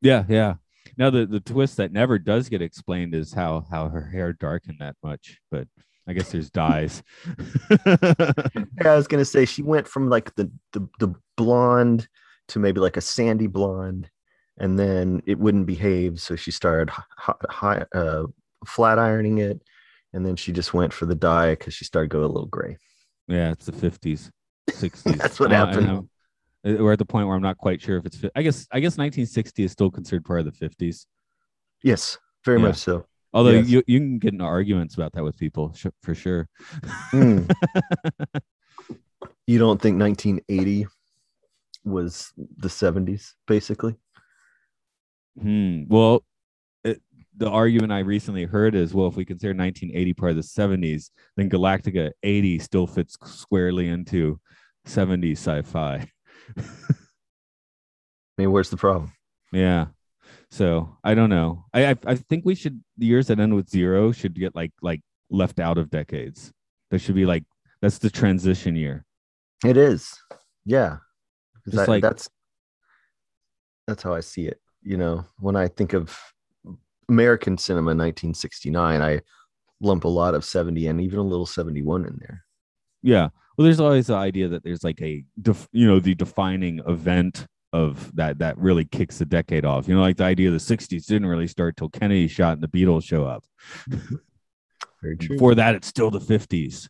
yeah, 0.00 0.24
yeah. 0.28 0.54
Now 0.96 1.10
the 1.10 1.26
the 1.26 1.40
twist 1.40 1.76
that 1.78 1.92
never 1.92 2.18
does 2.18 2.48
get 2.48 2.62
explained 2.62 3.14
is 3.14 3.32
how 3.32 3.66
how 3.70 3.88
her 3.88 4.08
hair 4.08 4.32
darkened 4.32 4.78
that 4.80 4.96
much, 5.02 5.38
but 5.50 5.66
I 6.08 6.12
guess 6.12 6.30
there's 6.30 6.50
dyes. 6.50 7.02
i 7.86 8.94
was 8.94 9.06
gonna 9.08 9.24
say 9.24 9.44
she 9.44 9.62
went 9.62 9.88
from 9.88 10.08
like 10.08 10.34
the 10.36 10.50
the, 10.72 10.88
the 10.98 11.14
blonde 11.36 12.08
to 12.48 12.58
maybe 12.58 12.80
like 12.80 12.96
a 12.96 13.00
sandy 13.00 13.46
blonde 13.46 14.08
and 14.58 14.78
then 14.78 15.20
it 15.26 15.38
wouldn't 15.38 15.66
behave 15.66 16.20
so 16.20 16.36
she 16.36 16.50
started 16.50 16.90
uh, 17.62 18.24
flat 18.66 18.98
ironing 18.98 19.38
it 19.38 19.60
and 20.12 20.24
then 20.24 20.36
she 20.36 20.52
just 20.52 20.72
went 20.72 20.92
for 20.92 21.06
the 21.06 21.14
dye 21.14 21.50
because 21.50 21.74
she 21.74 21.84
started 21.84 22.08
going 22.10 22.24
a 22.24 22.28
little 22.28 22.46
gray 22.48 22.76
yeah, 23.28 23.50
it's 23.50 23.66
the 23.66 23.72
50s, 23.72 24.30
60s. 24.70 25.02
That's 25.18 25.40
what 25.40 25.52
Uh, 25.52 25.66
happened. 25.66 26.08
We're 26.62 26.92
at 26.92 27.00
the 27.00 27.04
point 27.04 27.26
where 27.26 27.34
I'm 27.34 27.42
not 27.42 27.58
quite 27.58 27.82
sure 27.82 27.96
if 27.96 28.06
it's. 28.06 28.22
I 28.36 28.42
guess. 28.42 28.68
I 28.70 28.78
guess 28.78 28.92
1960 28.96 29.64
is 29.64 29.72
still 29.72 29.90
considered 29.90 30.24
part 30.24 30.46
of 30.46 30.46
the 30.46 30.52
50s. 30.68 31.06
yes 31.82 32.18
very 32.44 32.60
Yeah. 32.60 32.68
much 32.68 32.76
so 32.76 33.04
Although 33.36 33.50
Yes. 33.50 33.68
you 33.68 33.82
you 33.86 33.98
can 34.00 34.18
get 34.18 34.32
into 34.32 34.44
arguments 34.46 34.94
about 34.94 35.12
that 35.12 35.22
with 35.22 35.36
people 35.36 35.74
sh- 35.74 35.88
for 36.02 36.14
sure. 36.14 36.48
Hmm. 37.10 37.42
you 39.46 39.58
don't 39.58 39.80
think 39.80 39.98
1980 39.98 40.86
was 41.84 42.32
the 42.56 42.68
70s 42.68 43.34
basically 43.46 43.94
Hmm. 45.38 45.82
Well, 45.86 46.24
it, 46.82 47.02
the 47.36 47.50
argument 47.50 47.92
I 47.92 47.98
recently 47.98 48.44
heard 48.44 48.74
is, 48.74 48.94
well, 48.94 49.06
if 49.06 49.16
we 49.16 49.26
consider 49.26 49.52
1980 49.52 50.14
part 50.14 50.30
of 50.30 50.36
the 50.36 50.42
70s, 50.42 51.10
then 51.36 51.50
Galactica 51.50 52.12
80 52.22 52.58
still 52.60 52.86
fits 52.86 53.18
squarely 53.22 53.88
into 53.88 54.40
70s 54.86 55.32
sci-fi. 55.32 56.08
i 56.58 56.62
mean 58.38 58.50
where's 58.50 58.70
the 58.70 58.76
problem 58.76 59.12
yeah. 59.52 59.86
So 60.56 60.96
I 61.04 61.14
don't 61.14 61.28
know. 61.28 61.64
I, 61.74 61.90
I 61.90 61.96
I 62.06 62.14
think 62.14 62.46
we 62.46 62.54
should 62.54 62.82
the 62.96 63.04
years 63.06 63.26
that 63.26 63.38
end 63.38 63.54
with 63.54 63.68
zero 63.68 64.10
should 64.12 64.34
get 64.34 64.54
like 64.54 64.72
like 64.80 65.02
left 65.28 65.60
out 65.60 65.76
of 65.76 65.90
decades. 65.90 66.50
There 66.90 66.98
should 66.98 67.14
be 67.14 67.26
like 67.26 67.44
that's 67.82 67.98
the 67.98 68.08
transition 68.08 68.74
year. 68.74 69.04
It 69.64 69.76
is. 69.76 70.14
Yeah. 70.64 70.96
Just 71.68 71.88
I- 71.88 71.92
like- 71.92 72.02
that's 72.02 72.28
that's 73.86 74.02
how 74.02 74.12
i 74.14 74.20
see 74.20 74.46
it 74.48 74.60
you 74.82 74.96
know 74.96 75.24
when 75.38 75.54
i 75.54 75.68
think 75.68 75.92
of 75.92 76.18
american 77.08 77.56
cinema 77.56 77.90
1969 77.94 79.00
i 79.00 79.20
lump 79.80 80.02
a 80.02 80.08
lot 80.08 80.34
of 80.34 80.44
70 80.44 80.88
and 80.88 81.00
even 81.00 81.20
a 81.20 81.22
little 81.22 81.46
71 81.46 82.04
in 82.04 82.16
there 82.18 82.44
Yeah. 83.02 83.28
Well, 83.56 83.64
there's 83.64 83.78
always 83.78 84.08
the 84.08 84.14
idea 84.16 84.48
that 84.48 84.64
there's 84.64 84.82
like 84.82 85.00
a, 85.00 85.24
def, 85.40 85.68
you 85.72 85.86
know, 85.86 86.00
the 86.00 86.14
defining 86.16 86.80
event 86.86 87.46
of 87.76 88.14
that 88.16 88.38
that 88.38 88.56
really 88.58 88.84
kicks 88.84 89.18
the 89.18 89.24
decade 89.26 89.64
off. 89.64 89.86
You 89.88 89.94
know, 89.94 90.00
like 90.00 90.16
the 90.16 90.24
idea 90.24 90.48
of 90.48 90.54
the 90.54 90.76
'60s 90.76 91.06
didn't 91.06 91.26
really 91.26 91.46
start 91.46 91.76
till 91.76 91.88
Kennedy 91.90 92.26
shot 92.28 92.54
and 92.54 92.62
the 92.62 92.68
Beatles 92.68 93.04
show 93.04 93.24
up. 93.24 93.44
very 95.02 95.16
true 95.16 95.36
Before 95.36 95.54
that, 95.54 95.74
it's 95.74 95.86
still 95.86 96.10
the 96.10 96.18
'50s. 96.20 96.88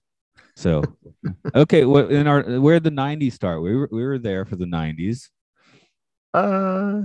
So, 0.55 0.83
okay, 1.55 1.85
what 1.85 2.11
in 2.12 2.26
our 2.26 2.43
where 2.61 2.81
the 2.81 2.90
'90s 2.90 3.33
start? 3.33 3.62
We 3.62 3.75
were 3.76 3.88
we 3.90 4.05
were 4.05 4.19
there 4.19 4.45
for 4.45 4.57
the 4.57 4.64
'90s. 4.66 5.28
uh 6.35 7.02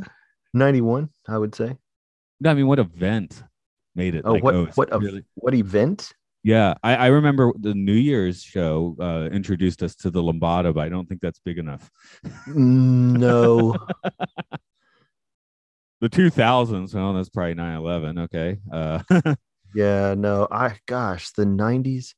91 0.54 1.10
i 1.30 1.38
would 1.38 1.56
say 1.56 1.78
No, 2.42 2.52
I 2.52 2.54
mean, 2.54 2.68
what 2.68 2.80
event 2.80 3.42
made 3.96 4.16
it? 4.16 4.24
oh 4.26 4.34
like, 4.34 4.44
what 4.44 4.56
it's 4.56 4.78
what 4.78 4.90
really- 5.02 5.24
what 5.36 5.54
event 5.54 6.14
Yeah, 6.44 6.74
I, 6.84 6.96
I 6.96 7.08
remember 7.08 7.54
the 7.60 7.76
New 7.76 7.94
Year's 7.94 8.42
show 8.42 8.96
uh, 9.00 9.30
introduced 9.32 9.84
us 9.84 9.96
to 9.98 10.10
the 10.10 10.24
Lombardo, 10.24 10.74
but 10.74 10.82
I 10.82 10.90
don't 10.90 11.08
think 11.08 11.22
that's 11.22 11.40
big 11.40 11.60
enough. 11.60 11.90
no 12.48 13.76
The 16.02 16.10
2000s, 16.10 16.96
well, 16.96 17.14
that's 17.14 17.30
probably 17.30 17.54
9 17.54 17.78
11. 17.78 18.18
Okay. 18.20 18.58
Uh, 18.72 19.04
Yeah, 19.74 20.16
no, 20.18 20.48
I 20.52 20.78
gosh, 20.86 21.32
the 21.32 21.46
90s. 21.46 22.14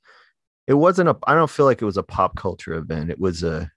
It 0.65 0.73
wasn't 0.73 1.09
a 1.09 1.17
I 1.27 1.35
don't 1.35 1.49
feel 1.49 1.65
like 1.65 1.81
it 1.81 1.85
was 1.85 1.97
a 1.97 2.03
pop 2.03 2.35
culture 2.35 2.73
event. 2.73 3.11
It 3.11 3.19
was 3.19 3.43
a 3.43 3.69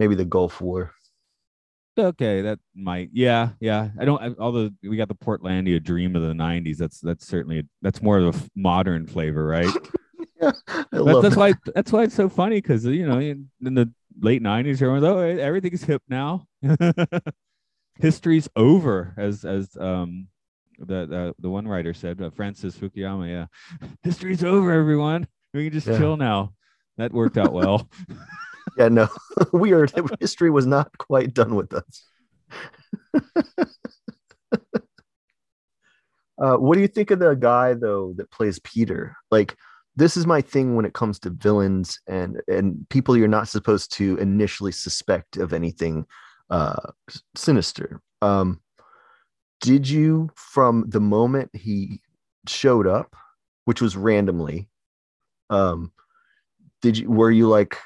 maybe 0.00 0.14
the 0.14 0.24
Gulf 0.24 0.60
War. 0.60 0.92
Okay, 1.98 2.40
that 2.42 2.58
might, 2.74 3.10
yeah, 3.12 3.50
yeah. 3.60 3.90
I 3.98 4.04
don't, 4.04 4.22
I, 4.22 4.30
although 4.38 4.70
we 4.82 4.96
got 4.96 5.08
the 5.08 5.14
Portlandia 5.14 5.82
dream 5.82 6.14
of 6.16 6.22
the 6.22 6.32
90s, 6.32 6.76
that's 6.78 7.00
that's 7.00 7.26
certainly, 7.26 7.66
that's 7.82 8.00
more 8.02 8.18
of 8.18 8.34
a 8.34 8.38
f- 8.38 8.48
modern 8.56 9.06
flavor, 9.06 9.44
right? 9.46 9.68
Yeah, 10.40 10.52
That- 10.92 11.20
that's 11.22 11.34
that. 11.34 11.36
why, 11.36 11.52
that's 11.74 11.90
why 11.90 12.04
it's 12.04 12.14
so 12.14 12.28
funny 12.28 12.60
because, 12.60 12.84
you 12.84 13.06
know, 13.08 13.18
in, 13.18 13.50
in 13.64 13.74
the 13.74 13.92
late 14.20 14.40
90s, 14.40 14.74
everyone's, 14.74 15.02
oh, 15.04 15.18
everything's 15.18 15.82
hip 15.82 16.00
now. 16.08 16.46
History's 17.98 18.48
over, 18.54 19.14
as, 19.16 19.44
as, 19.44 19.76
um, 19.80 20.28
the, 20.78 21.06
the 21.06 21.34
the 21.40 21.50
one 21.50 21.66
writer 21.66 21.92
said, 21.92 22.22
uh, 22.22 22.30
Francis 22.30 22.76
Fukuyama. 22.76 23.28
Yeah, 23.28 23.88
history's 24.04 24.44
over, 24.44 24.70
everyone. 24.70 25.26
We 25.52 25.64
can 25.64 25.72
just 25.72 25.88
Yeah. 25.88 25.98
chill 25.98 26.16
now. 26.16 26.52
That 26.98 27.12
worked 27.12 27.36
out 27.36 27.52
well. 27.52 27.88
Yeah, 28.76 28.88
no, 28.88 29.08
we 29.52 29.72
are 29.72 29.86
history 30.20 30.50
was 30.50 30.66
not 30.66 30.96
quite 30.98 31.34
done 31.34 31.54
with 31.54 31.72
us. 31.72 32.04
uh, 36.38 36.56
what 36.56 36.74
do 36.74 36.80
you 36.80 36.88
think 36.88 37.10
of 37.10 37.18
the 37.18 37.34
guy 37.34 37.74
though 37.74 38.12
that 38.16 38.30
plays 38.30 38.58
Peter? 38.60 39.16
Like, 39.30 39.56
this 39.96 40.16
is 40.16 40.26
my 40.26 40.40
thing 40.40 40.76
when 40.76 40.84
it 40.84 40.94
comes 40.94 41.18
to 41.20 41.30
villains 41.30 42.00
and 42.06 42.40
and 42.48 42.86
people 42.88 43.16
you're 43.16 43.28
not 43.28 43.48
supposed 43.48 43.92
to 43.94 44.16
initially 44.18 44.72
suspect 44.72 45.36
of 45.36 45.52
anything 45.52 46.06
uh, 46.50 46.92
sinister. 47.36 48.00
Um, 48.22 48.60
did 49.60 49.88
you, 49.88 50.30
from 50.36 50.84
the 50.88 51.00
moment 51.00 51.50
he 51.54 52.00
showed 52.46 52.86
up, 52.86 53.14
which 53.64 53.82
was 53.82 53.96
randomly, 53.96 54.68
um, 55.50 55.92
did 56.80 56.98
you 56.98 57.10
were 57.10 57.30
you 57.30 57.48
like 57.48 57.76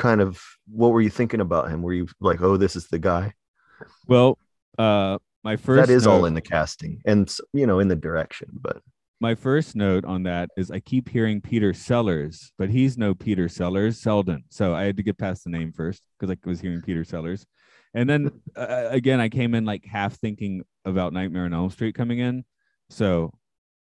kind 0.00 0.20
of 0.20 0.42
what 0.66 0.88
were 0.88 1.00
you 1.00 1.10
thinking 1.10 1.40
about 1.40 1.70
him? 1.70 1.82
Were 1.82 1.92
you 1.92 2.08
like, 2.20 2.40
oh, 2.40 2.56
this 2.56 2.74
is 2.74 2.88
the 2.88 2.98
guy? 2.98 3.34
Well, 4.08 4.38
uh, 4.78 5.18
my 5.44 5.56
first 5.56 5.86
that 5.86 5.92
is 5.92 6.06
all 6.06 6.24
in 6.24 6.34
the 6.34 6.40
casting 6.40 7.00
and 7.06 7.34
you 7.52 7.66
know 7.66 7.78
in 7.78 7.88
the 7.88 7.96
direction, 7.96 8.48
but 8.52 8.82
my 9.20 9.34
first 9.34 9.76
note 9.76 10.06
on 10.06 10.22
that 10.22 10.48
is 10.56 10.70
I 10.70 10.80
keep 10.80 11.08
hearing 11.08 11.42
Peter 11.42 11.74
Sellers, 11.74 12.52
but 12.58 12.70
he's 12.70 12.96
no 12.96 13.14
Peter 13.14 13.48
Sellers, 13.48 14.00
Selden. 14.00 14.44
So 14.48 14.74
I 14.74 14.84
had 14.84 14.96
to 14.96 15.02
get 15.02 15.18
past 15.18 15.44
the 15.44 15.50
name 15.50 15.72
first 15.72 16.02
because 16.18 16.34
I 16.34 16.48
was 16.48 16.60
hearing 16.60 16.80
Peter 16.80 17.04
Sellers. 17.04 17.44
And 17.92 18.08
then 18.08 18.30
uh, 18.56 18.88
again, 18.90 19.20
I 19.20 19.28
came 19.28 19.54
in 19.54 19.66
like 19.66 19.84
half 19.84 20.14
thinking 20.14 20.62
about 20.86 21.12
Nightmare 21.12 21.44
on 21.44 21.52
Elm 21.52 21.68
Street 21.70 21.94
coming 21.94 22.18
in. 22.18 22.44
So 22.88 23.32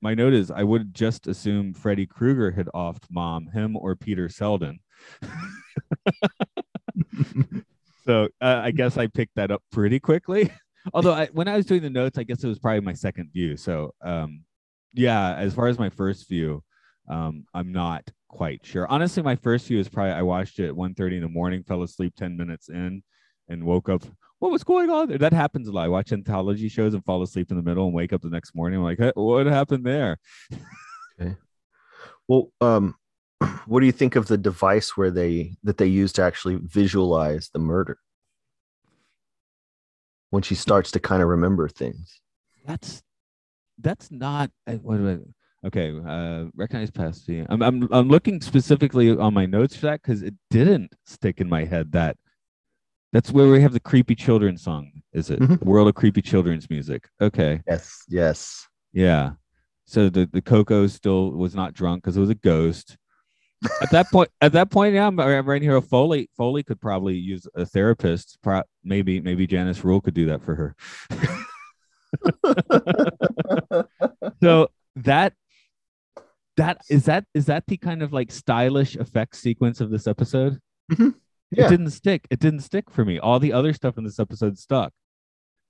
my 0.00 0.14
note 0.14 0.34
is 0.34 0.50
I 0.50 0.64
would 0.64 0.92
just 0.92 1.28
assume 1.28 1.72
Freddy 1.72 2.06
Krueger 2.06 2.50
had 2.50 2.66
offed 2.74 3.04
mom, 3.10 3.48
him 3.48 3.76
or 3.76 3.94
Peter 3.94 4.28
Selden. 4.28 4.80
so 8.04 8.28
uh, 8.40 8.60
I 8.64 8.70
guess 8.70 8.96
I 8.96 9.06
picked 9.06 9.34
that 9.36 9.50
up 9.50 9.62
pretty 9.72 10.00
quickly. 10.00 10.50
Although 10.94 11.14
I, 11.14 11.26
when 11.32 11.48
I 11.48 11.56
was 11.56 11.66
doing 11.66 11.82
the 11.82 11.90
notes, 11.90 12.18
I 12.18 12.22
guess 12.22 12.42
it 12.42 12.48
was 12.48 12.58
probably 12.58 12.80
my 12.80 12.94
second 12.94 13.30
view. 13.32 13.56
So 13.56 13.94
um, 14.02 14.44
yeah, 14.94 15.34
as 15.34 15.54
far 15.54 15.68
as 15.68 15.78
my 15.78 15.90
first 15.90 16.28
view, 16.28 16.62
um, 17.08 17.44
I'm 17.54 17.72
not 17.72 18.08
quite 18.28 18.64
sure. 18.64 18.86
Honestly, 18.88 19.22
my 19.22 19.36
first 19.36 19.66
view 19.66 19.78
is 19.78 19.88
probably 19.88 20.12
I 20.12 20.22
watched 20.22 20.58
it 20.58 20.68
at 20.68 20.74
1.30 20.74 21.16
in 21.16 21.22
the 21.22 21.28
morning, 21.28 21.62
fell 21.62 21.82
asleep 21.82 22.14
10 22.16 22.36
minutes 22.36 22.68
in, 22.68 23.02
and 23.48 23.64
woke 23.64 23.88
up. 23.88 24.04
What 24.38 24.52
was 24.52 24.62
going 24.62 24.90
on 24.90 25.08
there? 25.08 25.18
That 25.18 25.32
happens 25.32 25.68
a 25.68 25.72
lot. 25.72 25.84
I 25.84 25.88
watch 25.88 26.12
anthology 26.12 26.68
shows 26.68 26.94
and 26.94 27.04
fall 27.04 27.22
asleep 27.22 27.50
in 27.50 27.56
the 27.56 27.62
middle 27.62 27.86
and 27.86 27.94
wake 27.94 28.12
up 28.12 28.22
the 28.22 28.30
next 28.30 28.54
morning. 28.54 28.78
I'm 28.78 28.84
like, 28.84 28.98
hey, 28.98 29.12
what 29.14 29.46
happened 29.46 29.84
there? 29.84 30.18
Okay. 31.20 31.34
Well, 32.28 32.52
um, 32.60 32.94
what 33.66 33.80
do 33.80 33.86
you 33.86 33.92
think 33.92 34.16
of 34.16 34.26
the 34.26 34.38
device 34.38 34.96
where 34.96 35.10
they 35.10 35.56
that 35.62 35.78
they 35.78 35.86
use 35.86 36.12
to 36.14 36.22
actually 36.22 36.58
visualize 36.62 37.50
the 37.52 37.58
murder? 37.58 37.98
When 40.30 40.42
she 40.42 40.54
starts 40.54 40.90
to 40.92 41.00
kind 41.00 41.22
of 41.22 41.28
remember 41.28 41.68
things. 41.68 42.20
That's 42.66 43.02
that's 43.78 44.10
not 44.10 44.50
uh, 44.66 44.74
what 44.74 44.98
do 44.98 45.08
I, 45.62 45.66
okay. 45.68 45.92
Uh, 46.06 46.50
recognize 46.54 46.90
past. 46.90 47.28
Yeah. 47.28 47.46
I'm 47.48 47.62
I'm 47.62 47.88
I'm 47.92 48.08
looking 48.08 48.40
specifically 48.40 49.16
on 49.16 49.32
my 49.32 49.46
notes 49.46 49.76
for 49.76 49.86
that 49.86 50.02
because 50.02 50.22
it 50.22 50.34
didn't 50.50 50.92
stick 51.06 51.40
in 51.40 51.48
my 51.48 51.64
head 51.64 51.92
that 51.92 52.16
that's 53.12 53.32
where 53.32 53.48
we 53.50 53.62
have 53.62 53.72
the 53.72 53.80
creepy 53.80 54.14
children 54.14 54.58
song. 54.58 54.90
Is 55.14 55.30
it 55.30 55.40
Mhm. 55.40 55.62
World 55.62 55.88
of 55.88 55.94
Creepy 55.94 56.20
Children's 56.20 56.68
Music? 56.68 57.08
Okay, 57.20 57.62
Yes, 57.66 58.04
yes. 58.08 58.66
yeah. 58.92 59.32
So 59.86 60.10
the 60.10 60.28
the 60.30 60.42
Coco 60.42 60.86
still 60.88 61.30
was 61.30 61.54
not 61.54 61.72
drunk 61.72 62.02
because 62.02 62.18
it 62.18 62.20
was 62.20 62.28
a 62.28 62.34
ghost. 62.34 62.98
At 63.82 63.90
that 63.90 64.10
point, 64.10 64.28
at 64.40 64.52
that 64.52 64.70
point, 64.70 64.94
yeah, 64.94 65.06
I'm, 65.06 65.18
I'm 65.18 65.46
right 65.46 65.62
here. 65.62 65.80
Foley 65.80 66.28
Foley 66.36 66.62
could 66.62 66.80
probably 66.80 67.16
use 67.16 67.46
a 67.54 67.66
therapist. 67.66 68.38
Pro- 68.42 68.62
maybe 68.84 69.20
maybe 69.20 69.46
Janice 69.46 69.84
Rule 69.84 70.00
could 70.00 70.14
do 70.14 70.26
that 70.26 70.42
for 70.42 70.54
her. 70.54 70.76
so 74.42 74.68
that 74.96 75.32
that 76.56 76.80
is 76.88 77.04
that 77.04 77.24
is 77.34 77.46
that 77.46 77.64
the 77.66 77.76
kind 77.76 78.02
of 78.02 78.12
like 78.12 78.30
stylish 78.30 78.96
effect 78.96 79.36
sequence 79.36 79.80
of 79.80 79.90
this 79.90 80.06
episode 80.06 80.58
Mhm. 80.90 81.14
Yeah. 81.50 81.66
it 81.66 81.70
didn't 81.70 81.90
stick 81.90 82.26
it 82.30 82.40
didn't 82.40 82.60
stick 82.60 82.90
for 82.90 83.04
me 83.04 83.18
all 83.18 83.38
the 83.38 83.52
other 83.52 83.72
stuff 83.72 83.98
in 83.98 84.04
this 84.04 84.18
episode 84.18 84.58
stuck 84.58 84.92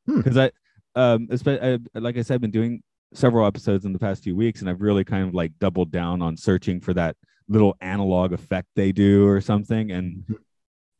Hmm. 0.06 0.18
because 0.18 0.36
i 0.36 0.50
um 0.94 1.28
I, 1.46 1.78
like 1.94 2.16
i 2.16 2.22
said 2.22 2.34
i've 2.36 2.40
been 2.40 2.50
doing 2.50 2.82
several 3.14 3.46
episodes 3.46 3.84
in 3.84 3.92
the 3.92 3.98
past 3.98 4.22
few 4.22 4.36
weeks 4.36 4.60
and 4.60 4.70
i've 4.70 4.80
really 4.80 5.04
kind 5.04 5.28
of 5.28 5.34
like 5.34 5.52
doubled 5.58 5.90
down 5.90 6.22
on 6.22 6.36
searching 6.36 6.80
for 6.80 6.94
that 6.94 7.16
little 7.48 7.76
analog 7.80 8.32
effect 8.32 8.68
they 8.76 8.92
do 8.92 9.26
or 9.26 9.40
something 9.40 9.90
and 9.90 10.24
Mhm. 10.28 10.36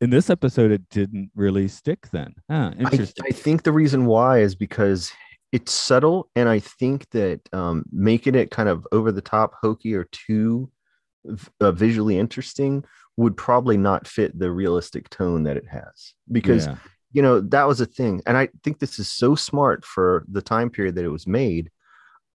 in 0.01 0.09
this 0.09 0.29
episode 0.29 0.71
it 0.71 0.87
didn't 0.89 1.31
really 1.35 1.67
stick 1.67 2.07
then 2.11 2.33
huh, 2.49 2.71
I, 2.77 2.81
interesting 2.83 3.25
I 3.27 3.31
think 3.31 3.63
the 3.63 3.71
reason 3.71 4.05
why 4.05 4.39
is 4.39 4.55
because 4.55 5.11
it's 5.51 5.71
subtle, 5.71 6.29
and 6.35 6.47
I 6.47 6.59
think 6.59 7.09
that 7.09 7.41
um, 7.53 7.83
making 7.91 8.35
it 8.35 8.51
kind 8.51 8.69
of 8.69 8.85
over 8.91 9.11
the 9.11 9.19
top, 9.19 9.55
hokey, 9.59 9.95
or 9.95 10.03
too 10.11 10.69
uh, 11.59 11.71
visually 11.71 12.19
interesting 12.19 12.85
would 13.17 13.35
probably 13.35 13.75
not 13.75 14.05
fit 14.07 14.37
the 14.37 14.51
realistic 14.51 15.09
tone 15.09 15.41
that 15.45 15.57
it 15.57 15.67
has. 15.67 16.13
Because 16.31 16.67
Yeah. 16.67 16.75
you 17.13 17.23
know 17.23 17.41
that 17.41 17.67
was 17.67 17.81
a 17.81 17.87
thing, 17.87 18.21
and 18.27 18.37
I 18.37 18.49
think 18.63 18.77
this 18.77 18.99
is 18.99 19.11
so 19.11 19.33
smart 19.33 19.83
for 19.83 20.23
the 20.31 20.43
time 20.43 20.69
period 20.69 20.93
that 20.95 21.03
it 21.03 21.09
was 21.09 21.25
made. 21.25 21.71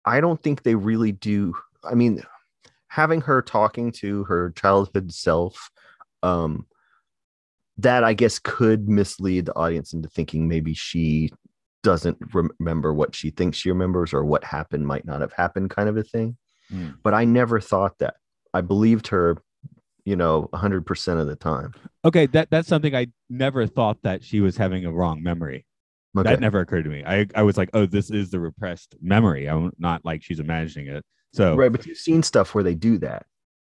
I 0.06 0.22
don't 0.22 0.42
think 0.42 0.62
they 0.62 0.74
really 0.74 1.12
do. 1.12 1.54
I 1.84 1.94
mean, 1.94 2.22
having 2.92 3.22
her 3.22 3.40
talking 3.40 3.90
to 3.90 4.22
her 4.24 4.50
childhood 4.50 5.10
self, 5.10 5.70
um, 6.22 6.66
that 7.78 8.04
I 8.04 8.12
guess 8.12 8.38
could 8.38 8.86
mislead 8.86 9.46
the 9.46 9.56
audience 9.56 9.94
into 9.94 10.10
thinking 10.10 10.46
maybe 10.46 10.74
she 10.74 11.30
doesn't 11.82 12.18
remember 12.60 12.92
what 12.92 13.16
she 13.16 13.30
thinks 13.30 13.56
she 13.56 13.70
remembers 13.70 14.12
or 14.12 14.26
what 14.26 14.44
happened 14.44 14.86
might 14.86 15.06
not 15.06 15.22
have 15.22 15.32
happened, 15.32 15.70
kind 15.70 15.88
of 15.88 15.96
a 15.96 16.02
thing. 16.02 16.36
Mm. 16.70 16.98
But 17.02 17.14
I 17.14 17.24
never 17.24 17.60
thought 17.60 17.98
that. 18.00 18.16
I 18.52 18.60
believed 18.60 19.06
her, 19.06 19.38
you 20.04 20.14
know, 20.14 20.50
100% 20.52 21.20
of 21.20 21.26
the 21.26 21.36
time. 21.36 21.72
okay 22.04 22.26
that 22.26 22.50
that's 22.50 22.68
something 22.68 22.94
i 22.94 23.06
never 23.30 23.66
thought 23.66 23.96
that 24.02 24.22
she 24.22 24.40
was 24.40 24.56
having 24.56 24.84
a 24.84 24.92
wrong 24.92 25.22
memory 25.22 25.64
Okay. 26.14 26.28
That 26.28 26.40
never 26.40 26.60
occurred 26.60 26.84
to 26.84 26.90
me. 26.90 27.02
I, 27.06 27.26
I 27.34 27.42
was 27.42 27.56
like, 27.56 27.70
oh, 27.72 27.86
this 27.86 28.10
is 28.10 28.28
the 28.28 28.38
repressed 28.38 28.96
memory. 29.00 29.48
I'm 29.48 29.72
not 29.78 30.04
like 30.04 30.22
she's 30.22 30.40
imagining 30.40 30.88
it. 30.88 31.02
So 31.32 31.54
right 31.54 31.72
but 31.72 31.86
you've 31.86 31.98
seen 31.98 32.22
stuff 32.22 32.54
where 32.54 32.64
they 32.64 32.74
do 32.74 32.98
that 32.98 33.26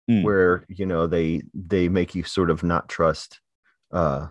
Mm. 0.10 0.22
where 0.22 0.66
you 0.68 0.86
know 0.86 1.08
they 1.08 1.44
they 1.54 1.88
make 1.88 2.14
you 2.14 2.24
sort 2.24 2.50
of 2.50 2.62
not 2.62 2.90
trust 2.90 3.40
uh 3.94 4.28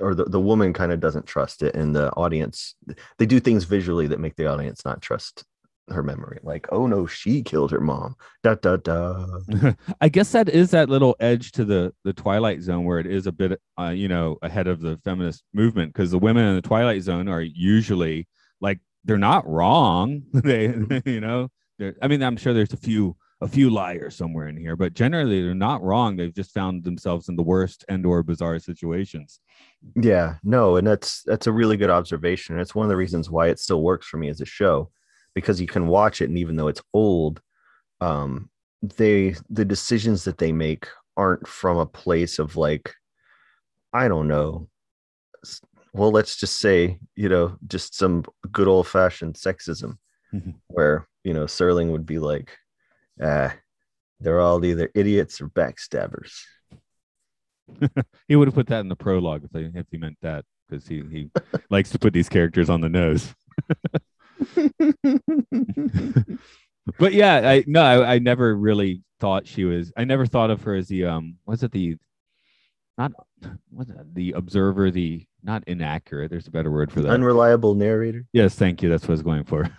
or 0.00 0.16
the, 0.16 0.24
the 0.24 0.40
woman 0.40 0.72
kind 0.72 0.90
of 0.90 0.98
doesn't 0.98 1.26
trust 1.28 1.62
it 1.62 1.76
and 1.76 1.94
the 1.94 2.10
audience 2.14 2.74
they 3.18 3.26
do 3.26 3.38
things 3.38 3.62
visually 3.62 4.08
that 4.08 4.18
make 4.18 4.34
the 4.34 4.46
audience 4.46 4.84
not 4.84 5.00
trust 5.00 5.44
her 5.90 6.02
memory 6.02 6.40
like 6.42 6.66
oh 6.72 6.88
no 6.88 7.06
she 7.06 7.40
killed 7.40 7.70
her 7.70 7.80
mom 7.80 8.16
da 8.42 8.56
da 8.56 8.76
da 8.78 9.26
I 10.00 10.08
guess 10.08 10.32
that 10.32 10.48
is 10.48 10.72
that 10.72 10.88
little 10.88 11.14
edge 11.20 11.52
to 11.52 11.64
the 11.64 11.92
the 12.02 12.12
Twilight 12.12 12.60
Zone 12.62 12.84
where 12.84 12.98
it 12.98 13.06
is 13.06 13.28
a 13.28 13.32
bit, 13.32 13.60
uh, 13.78 13.90
you 13.90 14.08
know, 14.08 14.38
ahead 14.42 14.66
of 14.66 14.80
the 14.80 14.98
feminist 15.04 15.44
movement 15.52 15.92
because 15.92 16.10
the 16.10 16.18
women 16.18 16.44
in 16.46 16.56
the 16.56 16.62
Twilight 16.62 17.02
Zone 17.02 17.28
are 17.28 17.42
usually 17.42 18.26
like 18.60 18.80
they're 19.04 19.18
not 19.18 19.46
wrong. 19.48 20.22
they, 20.32 20.74
you 21.06 21.20
know, 21.20 21.48
they're, 21.82 21.96
I 22.02 22.08
mean, 22.08 22.22
I'm 22.22 22.36
sure 22.36 22.52
there's 22.54 22.72
a 22.72 22.76
few 22.76 23.16
a 23.40 23.48
few 23.48 23.70
liars 23.70 24.14
somewhere 24.14 24.46
in 24.46 24.56
here, 24.56 24.76
but 24.76 24.94
generally 24.94 25.42
they're 25.42 25.52
not 25.52 25.82
wrong. 25.82 26.16
They've 26.16 26.32
just 26.32 26.52
found 26.54 26.84
themselves 26.84 27.28
in 27.28 27.34
the 27.34 27.42
worst 27.42 27.84
and 27.88 28.06
or 28.06 28.22
bizarre 28.22 28.60
situations. 28.60 29.40
yeah 29.96 30.36
no 30.44 30.76
and 30.76 30.86
that's 30.86 31.22
that's 31.24 31.48
a 31.48 31.52
really 31.52 31.76
good 31.76 31.90
observation 31.90 32.60
it's 32.60 32.72
one 32.74 32.86
of 32.86 32.88
the 32.88 32.96
reasons 33.04 33.28
why 33.28 33.48
it 33.48 33.58
still 33.58 33.82
works 33.82 34.06
for 34.06 34.16
me 34.16 34.28
as 34.28 34.40
a 34.40 34.44
show 34.46 34.88
because 35.34 35.60
you 35.60 35.66
can 35.66 35.88
watch 35.88 36.20
it 36.22 36.28
and 36.30 36.38
even 36.38 36.54
though 36.56 36.68
it's 36.68 36.82
old 36.94 37.40
um 38.00 38.48
they 38.80 39.34
the 39.50 39.64
decisions 39.64 40.22
that 40.24 40.38
they 40.38 40.52
make 40.52 40.86
aren't 41.16 41.48
from 41.48 41.78
a 41.78 41.86
place 42.02 42.38
of 42.38 42.56
like 42.56 42.94
i 43.92 44.06
don't 44.06 44.28
know 44.28 44.68
well 45.92 46.12
let's 46.12 46.36
just 46.36 46.60
say 46.60 46.98
you 47.16 47.28
know 47.28 47.56
just 47.66 47.94
some 47.94 48.24
good 48.52 48.68
old 48.68 48.86
fashioned 48.86 49.34
sexism 49.34 49.98
Mhm. 50.32 50.54
where 50.68 51.06
you 51.24 51.34
know 51.34 51.44
serling 51.44 51.90
would 51.92 52.06
be 52.06 52.18
like 52.18 52.58
ah 53.22 53.54
they're 54.20 54.40
all 54.40 54.64
either 54.64 54.90
idiots 54.94 55.40
or 55.40 55.48
backstabbers 55.48 56.42
He 58.28 58.36
would 58.36 58.48
have 58.48 58.54
put 58.54 58.68
that 58.68 58.80
in 58.80 58.88
the 58.88 58.96
prologue 58.96 59.44
if, 59.44 59.50
they, 59.50 59.70
if 59.78 59.86
he 59.90 59.98
meant 59.98 60.18
that 60.22 60.44
because 60.68 60.86
he, 60.86 61.02
he 61.10 61.30
likes 61.70 61.90
to 61.90 61.98
put 61.98 62.12
these 62.12 62.28
characters 62.28 62.70
on 62.70 62.80
the 62.80 62.88
nose. 62.88 63.34
but 66.98 67.12
yeah, 67.12 67.48
I 67.48 67.64
no, 67.66 67.82
I, 67.82 68.14
I 68.14 68.18
never 68.18 68.56
really 68.56 69.02
thought 69.20 69.46
she 69.46 69.64
was. 69.64 69.92
I 69.96 70.04
never 70.04 70.26
thought 70.26 70.50
of 70.50 70.62
her 70.62 70.74
as 70.74 70.88
the 70.88 71.04
um. 71.04 71.36
Was 71.46 71.62
it 71.62 71.72
the 71.72 71.96
not 72.98 73.12
was 73.72 73.90
it 73.90 74.14
the 74.14 74.32
observer? 74.32 74.90
The 74.90 75.26
not 75.42 75.62
inaccurate. 75.66 76.30
There's 76.30 76.48
a 76.48 76.52
better 76.52 76.70
word 76.70 76.90
for 76.90 77.02
that. 77.02 77.10
unreliable 77.10 77.74
narrator 77.74 78.24
yes, 78.32 78.54
thank 78.54 78.82
you. 78.82 78.88
That's 78.88 79.04
what 79.04 79.10
I 79.10 79.12
was 79.12 79.22
going 79.22 79.44
for. 79.44 79.70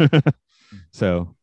So, 0.91 1.35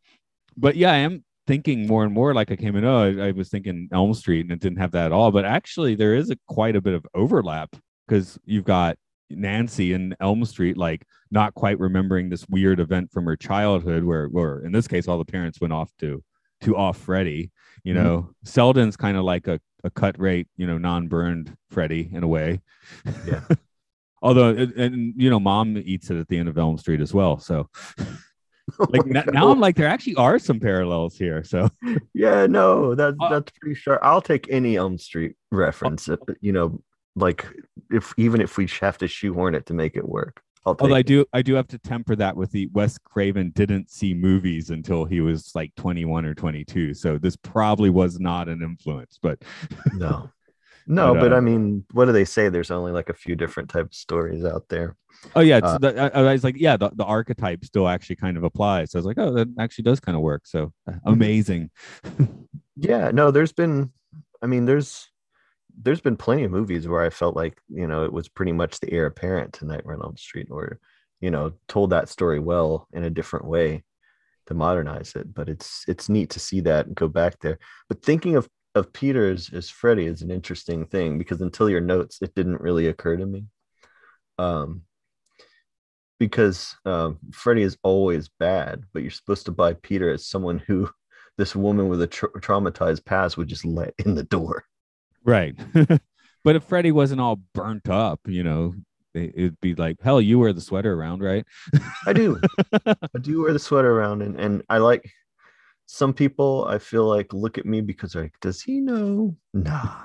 but 0.56 0.76
yeah, 0.76 0.92
I 0.92 0.96
am 0.98 1.24
thinking 1.46 1.86
more 1.86 2.04
and 2.04 2.12
more 2.12 2.32
like 2.34 2.50
I 2.52 2.56
came 2.56 2.76
in. 2.76 2.84
Oh, 2.84 2.98
I, 3.02 3.28
I 3.28 3.30
was 3.32 3.48
thinking 3.48 3.88
Elm 3.92 4.14
Street, 4.14 4.42
and 4.42 4.52
it 4.52 4.60
didn't 4.60 4.78
have 4.78 4.92
that 4.92 5.06
at 5.06 5.12
all. 5.12 5.30
But 5.30 5.44
actually, 5.44 5.94
there 5.94 6.14
is 6.14 6.30
a 6.30 6.36
quite 6.48 6.76
a 6.76 6.80
bit 6.80 6.94
of 6.94 7.04
overlap 7.14 7.74
because 8.06 8.38
you've 8.44 8.64
got 8.64 8.96
Nancy 9.30 9.92
in 9.92 10.14
Elm 10.20 10.44
Street, 10.44 10.76
like 10.76 11.04
not 11.30 11.54
quite 11.54 11.78
remembering 11.78 12.28
this 12.28 12.46
weird 12.48 12.80
event 12.80 13.10
from 13.12 13.24
her 13.26 13.36
childhood, 13.36 14.04
where, 14.04 14.26
where 14.26 14.58
in 14.64 14.72
this 14.72 14.88
case, 14.88 15.06
all 15.08 15.18
the 15.18 15.24
parents 15.24 15.60
went 15.60 15.72
off 15.72 15.90
to 15.98 16.22
to 16.62 16.76
off 16.76 16.98
Freddy. 16.98 17.50
You 17.84 17.94
Mhm. 17.94 18.02
know, 18.02 18.30
Selden's 18.44 18.96
kind 18.96 19.16
of 19.16 19.24
like 19.24 19.46
a, 19.46 19.58
a 19.84 19.90
cut 19.90 20.18
rate, 20.20 20.46
you 20.58 20.66
know, 20.66 20.76
non-burned 20.76 21.56
Freddy 21.70 22.10
in 22.12 22.22
a 22.22 22.28
way. 22.28 22.60
Yeah. 23.26 23.40
Although, 24.22 24.50
and, 24.50 24.72
and 24.72 25.14
you 25.16 25.30
know, 25.30 25.40
mom 25.40 25.78
eats 25.78 26.10
it 26.10 26.18
at 26.18 26.28
the 26.28 26.36
end 26.36 26.48
of 26.50 26.58
Elm 26.58 26.76
Street 26.76 27.00
as 27.00 27.14
well. 27.14 27.38
So, 27.38 27.70
like 28.90 29.02
n- 29.06 29.24
now, 29.32 29.50
I'm 29.50 29.60
like, 29.60 29.76
there 29.76 29.88
actually 29.88 30.14
are 30.16 30.38
some 30.38 30.60
parallels 30.60 31.16
here. 31.16 31.42
So, 31.44 31.68
Yeah, 32.14 32.46
no, 32.46 32.94
that 32.94 33.14
Uh, 33.20 33.28
that's 33.28 33.52
pretty 33.58 33.74
sure. 33.74 34.02
I'll 34.04 34.22
take 34.22 34.46
any 34.50 34.76
Elm 34.76 34.98
Street 34.98 35.34
reference. 35.50 36.08
uh, 36.08 36.16
you 36.40 36.52
know, 36.52 36.82
like 37.16 37.46
if 37.90 38.14
even 38.16 38.40
if 38.40 38.56
we 38.56 38.68
have 38.80 38.98
to 38.98 39.08
shoehorn 39.08 39.54
it 39.54 39.66
to 39.66 39.74
make 39.74 39.96
it 39.96 40.08
work, 40.08 40.40
I'll 40.64 40.74
take. 40.74 40.82
although 40.82 40.94
I 40.94 41.00
it. 41.00 41.06
do, 41.06 41.24
I 41.32 41.42
do 41.42 41.54
have 41.54 41.66
to 41.68 41.78
temper 41.78 42.14
that 42.16 42.36
with 42.36 42.52
the 42.52 42.68
Wes 42.72 42.98
Craven 42.98 43.50
didn't 43.54 43.90
see 43.90 44.14
movies 44.14 44.70
until 44.70 45.04
he 45.04 45.20
was 45.20 45.52
like 45.54 45.74
21 45.76 46.24
or 46.24 46.34
22. 46.34 46.94
So 46.94 47.18
this 47.18 47.34
probably 47.36 47.90
was 47.90 48.20
not 48.20 48.48
an 48.48 48.62
influence, 48.62 49.18
but 49.20 49.42
no, 49.94 50.30
no, 50.90 51.14
But, 51.14 51.20
but, 51.20 51.32
uh, 51.32 51.36
I 51.36 51.40
mean, 51.40 51.84
what 51.92 52.06
do 52.06 52.12
they 52.12 52.24
say? 52.24 52.48
There's 52.48 52.70
only 52.70 52.92
like 52.92 53.08
a 53.08 53.14
few 53.14 53.36
different 53.36 53.70
types 53.70 53.96
of 53.96 54.00
stories 54.00 54.44
out 54.44 54.64
there. 54.68 54.96
oh 55.34 55.40
yeah, 55.40 55.58
it's 55.58 55.66
Uh, 55.66 55.78
the, 55.78 56.16
I, 56.16 56.20
I 56.20 56.32
was 56.32 56.44
like, 56.44 56.56
yeah, 56.58 56.76
the, 56.76 56.90
the 56.94 57.04
archetype 57.04 57.64
still 57.64 57.88
actually 57.88 58.16
kind 58.16 58.36
of 58.36 58.44
applies. 58.44 58.90
So 58.90 58.98
I 58.98 59.00
was 59.00 59.06
like, 59.06 59.18
oh, 59.18 59.32
that 59.32 59.48
actually 59.58 59.84
does 59.84 60.00
kind 60.00 60.16
of 60.16 60.22
work. 60.22 60.46
So 60.46 60.72
uh, 60.88 60.94
amazing. 61.04 61.70
Yeah, 62.76 63.10
no, 63.12 63.30
there's 63.30 63.52
been. 63.52 63.92
I 64.42 64.46
mean, 64.46 64.64
there's 64.64 65.08
there's 65.82 66.00
been 66.00 66.16
plenty 66.16 66.44
of 66.44 66.50
movies 66.50 66.88
where 66.88 67.02
I 67.02 67.10
felt 67.10 67.36
like 67.36 67.60
you 67.68 67.86
know 67.86 68.04
it 68.04 68.12
was 68.12 68.28
pretty 68.28 68.52
much 68.52 68.80
the 68.80 68.90
heir 68.92 69.06
apparent 69.06 69.54
to 69.54 69.66
Nightmare 69.66 69.96
on 69.96 70.02
Elm 70.02 70.16
Street, 70.16 70.48
or 70.50 70.78
you 71.20 71.30
know 71.30 71.52
told 71.68 71.90
that 71.90 72.08
story 72.08 72.38
well 72.40 72.88
in 72.92 73.04
a 73.04 73.10
different 73.10 73.46
way 73.46 73.84
to 74.46 74.54
modernize 74.54 75.14
it. 75.14 75.32
But 75.34 75.48
it's 75.48 75.84
it's 75.88 76.08
neat 76.08 76.30
to 76.30 76.40
see 76.40 76.60
that 76.60 76.86
and 76.86 76.96
go 76.96 77.08
back 77.08 77.38
there. 77.40 77.58
But 77.88 78.02
thinking 78.02 78.36
of 78.36 78.48
of 78.74 78.92
Peters 78.92 79.52
as 79.52 79.68
Freddy 79.68 80.06
is 80.06 80.22
an 80.22 80.30
interesting 80.30 80.86
thing 80.86 81.18
because 81.18 81.40
until 81.40 81.68
your 81.68 81.80
notes, 81.80 82.18
it 82.22 82.34
didn't 82.34 82.60
really 82.60 82.86
occur 82.86 83.16
to 83.16 83.26
me. 83.26 83.44
Um, 84.38 84.82
because 86.18 86.76
um, 86.84 87.18
Freddy 87.32 87.62
is 87.62 87.78
always 87.82 88.28
bad, 88.38 88.84
but 88.92 89.02
you're 89.02 89.10
supposed 89.10 89.46
to 89.46 89.52
buy 89.52 89.72
Peter 89.72 90.10
as 90.10 90.26
someone 90.26 90.58
who 90.58 90.88
this 91.38 91.56
woman 91.56 91.88
with 91.88 92.02
a 92.02 92.06
tra- 92.06 92.32
traumatized 92.32 93.04
past 93.04 93.36
would 93.36 93.48
just 93.48 93.64
let 93.64 93.94
in 94.04 94.14
the 94.14 94.24
door. 94.24 94.64
Right. 95.24 95.54
but 96.44 96.56
if 96.56 96.64
Freddy 96.64 96.92
wasn't 96.92 97.20
all 97.20 97.40
burnt 97.54 97.88
up, 97.88 98.20
you 98.26 98.42
know, 98.44 98.74
it- 99.14 99.32
it'd 99.34 99.60
be 99.60 99.74
like, 99.74 99.96
hell, 100.02 100.20
you 100.20 100.38
wear 100.38 100.52
the 100.52 100.60
sweater 100.60 100.92
around, 100.92 101.22
right? 101.22 101.44
I 102.06 102.12
do. 102.12 102.40
I 102.86 103.18
do 103.20 103.42
wear 103.42 103.52
the 103.52 103.58
sweater 103.58 103.90
around, 103.90 104.22
and 104.22 104.38
and 104.38 104.62
I 104.68 104.78
like 104.78 105.10
some 105.90 106.12
people. 106.12 106.66
I 106.68 106.78
feel 106.78 107.06
like 107.06 107.32
look 107.32 107.58
at 107.58 107.66
me 107.66 107.80
because 107.80 108.12
they're 108.12 108.22
like, 108.22 108.40
does 108.40 108.62
he 108.62 108.80
know? 108.80 109.36
Nah, 109.52 110.02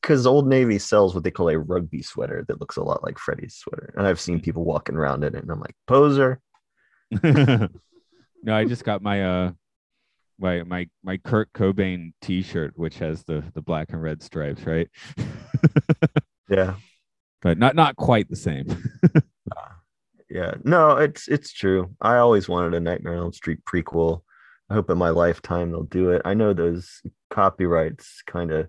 because 0.00 0.26
Old 0.26 0.46
Navy 0.46 0.78
sells 0.78 1.14
what 1.14 1.24
they 1.24 1.30
call 1.30 1.48
a 1.48 1.58
rugby 1.58 2.02
sweater 2.02 2.44
that 2.48 2.60
looks 2.60 2.76
a 2.76 2.82
lot 2.82 3.02
like 3.02 3.18
Freddy's 3.18 3.56
sweater, 3.56 3.94
and 3.96 4.06
I've 4.06 4.20
seen 4.20 4.40
people 4.40 4.64
walking 4.64 4.96
around 4.96 5.24
in 5.24 5.34
it, 5.34 5.42
and 5.42 5.50
I'm 5.50 5.60
like, 5.60 5.76
poser. 5.86 6.40
no, 7.22 7.68
I 8.46 8.64
just 8.64 8.84
got 8.84 9.02
my 9.02 9.22
uh 9.24 9.52
my 10.38 10.62
my 10.62 10.88
my 11.02 11.16
Kurt 11.18 11.52
Cobain 11.52 12.14
t-shirt 12.22 12.72
which 12.76 12.98
has 12.98 13.22
the 13.24 13.44
the 13.54 13.60
black 13.60 13.92
and 13.92 14.02
red 14.02 14.22
stripes, 14.22 14.62
right? 14.66 14.88
Yeah, 16.48 16.74
but 17.40 17.56
not 17.56 17.74
not 17.74 17.96
quite 17.96 18.28
the 18.28 18.36
same. 18.36 18.66
yeah. 20.30 20.54
No, 20.64 20.96
it's 20.96 21.28
it's 21.28 21.52
true. 21.52 21.94
I 22.00 22.16
always 22.16 22.48
wanted 22.48 22.74
a 22.74 22.80
Nightmare 22.80 23.14
on 23.14 23.20
Elm 23.20 23.32
Street 23.32 23.60
prequel. 23.64 24.22
I 24.72 24.74
hope 24.74 24.88
in 24.88 24.96
my 24.96 25.10
lifetime 25.10 25.70
they'll 25.70 25.82
do 25.82 26.12
it. 26.12 26.22
I 26.24 26.32
know 26.32 26.54
those 26.54 27.02
copyrights 27.28 28.22
kind 28.26 28.50
of 28.50 28.68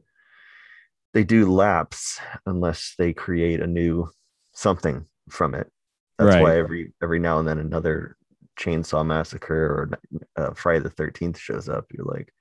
they 1.13 1.23
do 1.23 1.49
lapse 1.49 2.19
unless 2.45 2.95
they 2.97 3.13
create 3.13 3.61
a 3.61 3.67
new 3.67 4.09
something 4.53 5.05
from 5.29 5.55
it. 5.55 5.71
That's 6.19 6.35
why 6.41 6.57
every 6.57 6.91
every 7.01 7.19
now 7.19 7.39
and 7.39 7.47
then 7.47 7.57
another 7.57 8.17
Chainsaw 8.59 9.05
Massacre 9.05 9.55
or 9.55 9.89
uh, 10.35 10.53
Friday 10.55 10.83
the 10.83 10.89
Thirteenth 10.89 11.39
shows 11.39 11.69
up. 11.69 11.85
You're 11.93 12.05
like, 12.05 12.33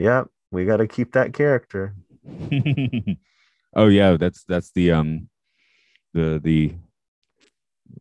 yeah, 0.00 0.24
we 0.50 0.64
got 0.64 0.78
to 0.78 0.88
keep 0.88 1.12
that 1.12 1.34
character. 1.34 1.94
oh 3.76 3.86
yeah, 3.86 4.16
that's 4.16 4.42
that's 4.42 4.72
the 4.72 4.90
um 4.90 5.28
the 6.14 6.40
the 6.42 6.74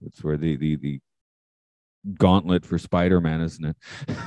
it's 0.08 0.23
where 0.23 0.38
the 0.38 0.56
the 0.56 0.76
the 0.76 0.99
gauntlet 2.17 2.65
for 2.65 2.80
Spider-Man, 2.80 3.41
isn't 3.41 3.65
it? 3.65 3.78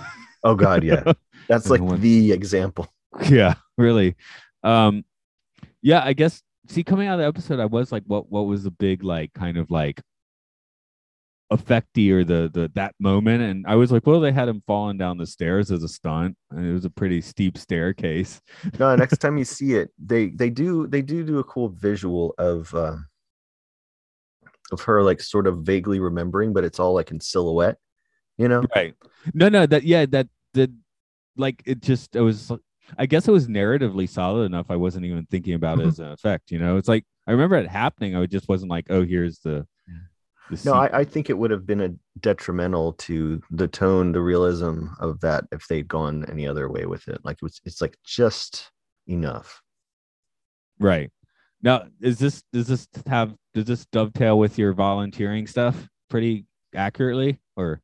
Oh 0.44 0.54
God, 0.54 0.84
yeah, 0.84 1.12
that's 1.48 1.70
like 1.70 1.86
the 2.00 2.32
example. 2.32 2.88
yeah, 3.28 3.54
really. 3.78 4.16
Um 4.62 5.04
yeah, 5.82 6.02
I 6.04 6.12
guess 6.12 6.42
see 6.68 6.84
coming 6.84 7.08
out 7.08 7.14
of 7.14 7.20
the 7.20 7.26
episode, 7.26 7.60
I 7.60 7.66
was 7.66 7.92
like, 7.92 8.04
what 8.06 8.30
what 8.30 8.46
was 8.46 8.64
the 8.64 8.70
big 8.70 9.02
like 9.02 9.32
kind 9.32 9.56
of 9.56 9.70
like 9.70 10.00
effecty 11.52 12.10
or 12.10 12.24
the 12.24 12.50
the 12.52 12.70
that 12.74 12.94
moment? 12.98 13.42
And 13.42 13.66
I 13.66 13.76
was 13.76 13.92
like, 13.92 14.06
well, 14.06 14.20
they 14.20 14.32
had 14.32 14.48
him 14.48 14.62
falling 14.66 14.98
down 14.98 15.18
the 15.18 15.26
stairs 15.26 15.70
as 15.70 15.82
a 15.82 15.88
stunt. 15.88 16.36
And 16.50 16.66
it 16.66 16.72
was 16.72 16.84
a 16.84 16.90
pretty 16.90 17.20
steep 17.20 17.56
staircase. 17.58 18.40
no 18.78 18.94
next 18.96 19.18
time 19.18 19.38
you 19.38 19.44
see 19.44 19.74
it 19.74 19.90
they 19.98 20.28
they 20.28 20.50
do 20.50 20.86
they 20.86 21.02
do 21.02 21.24
do 21.24 21.38
a 21.38 21.44
cool 21.44 21.68
visual 21.68 22.34
of 22.38 22.72
uh, 22.74 22.96
of 24.72 24.80
her 24.82 25.02
like 25.02 25.20
sort 25.20 25.46
of 25.46 25.58
vaguely 25.58 26.00
remembering 26.00 26.52
but 26.52 26.64
it's 26.64 26.80
all 26.80 26.92
like 26.92 27.10
in 27.10 27.20
silhouette 27.20 27.76
you 28.38 28.48
know 28.48 28.62
Right. 28.74 28.94
No, 29.34 29.48
no, 29.48 29.66
that 29.66 29.84
yeah, 29.84 30.06
that 30.06 30.28
that 30.54 30.70
like 31.36 31.62
it 31.66 31.80
just 31.80 32.16
it 32.16 32.20
was 32.20 32.52
I 32.96 33.06
guess 33.06 33.26
it 33.26 33.32
was 33.32 33.48
narratively 33.48 34.08
solid 34.08 34.44
enough. 34.44 34.70
I 34.70 34.76
wasn't 34.76 35.06
even 35.06 35.26
thinking 35.26 35.54
about 35.54 35.78
it 35.78 35.82
mm-hmm. 35.82 35.88
as 35.88 35.98
an 35.98 36.12
effect, 36.12 36.50
you 36.50 36.58
know. 36.58 36.76
It's 36.76 36.88
like 36.88 37.04
I 37.26 37.32
remember 37.32 37.56
it 37.56 37.68
happening. 37.68 38.16
I 38.16 38.24
just 38.26 38.48
wasn't 38.48 38.70
like, 38.70 38.86
oh, 38.90 39.04
here's 39.04 39.40
the, 39.40 39.66
the 40.50 40.60
no 40.64 40.74
I, 40.74 41.00
I 41.00 41.04
think 41.04 41.28
it 41.28 41.36
would 41.36 41.50
have 41.50 41.66
been 41.66 41.80
a 41.80 41.94
detrimental 42.20 42.92
to 42.94 43.40
the 43.50 43.68
tone 43.68 44.12
the 44.12 44.20
realism 44.20 44.86
of 45.00 45.20
that 45.20 45.44
if 45.50 45.66
they'd 45.66 45.88
gone 45.88 46.24
any 46.30 46.46
other 46.46 46.70
way 46.70 46.86
with 46.86 47.08
it 47.08 47.18
like 47.24 47.36
it 47.36 47.42
was 47.42 47.60
it's 47.64 47.80
like 47.80 47.98
just 48.04 48.70
enough 49.08 49.60
right. 50.78 51.10
Now, 51.62 51.84
is 52.00 52.18
this 52.18 52.42
does 52.52 52.68
this 52.68 52.86
have 53.06 53.34
does 53.54 53.64
this 53.64 53.86
dovetail 53.86 54.38
with 54.38 54.58
your 54.58 54.72
volunteering 54.72 55.46
stuff 55.46 55.88
pretty 56.08 56.46
accurately 56.74 57.40
or 57.56 57.82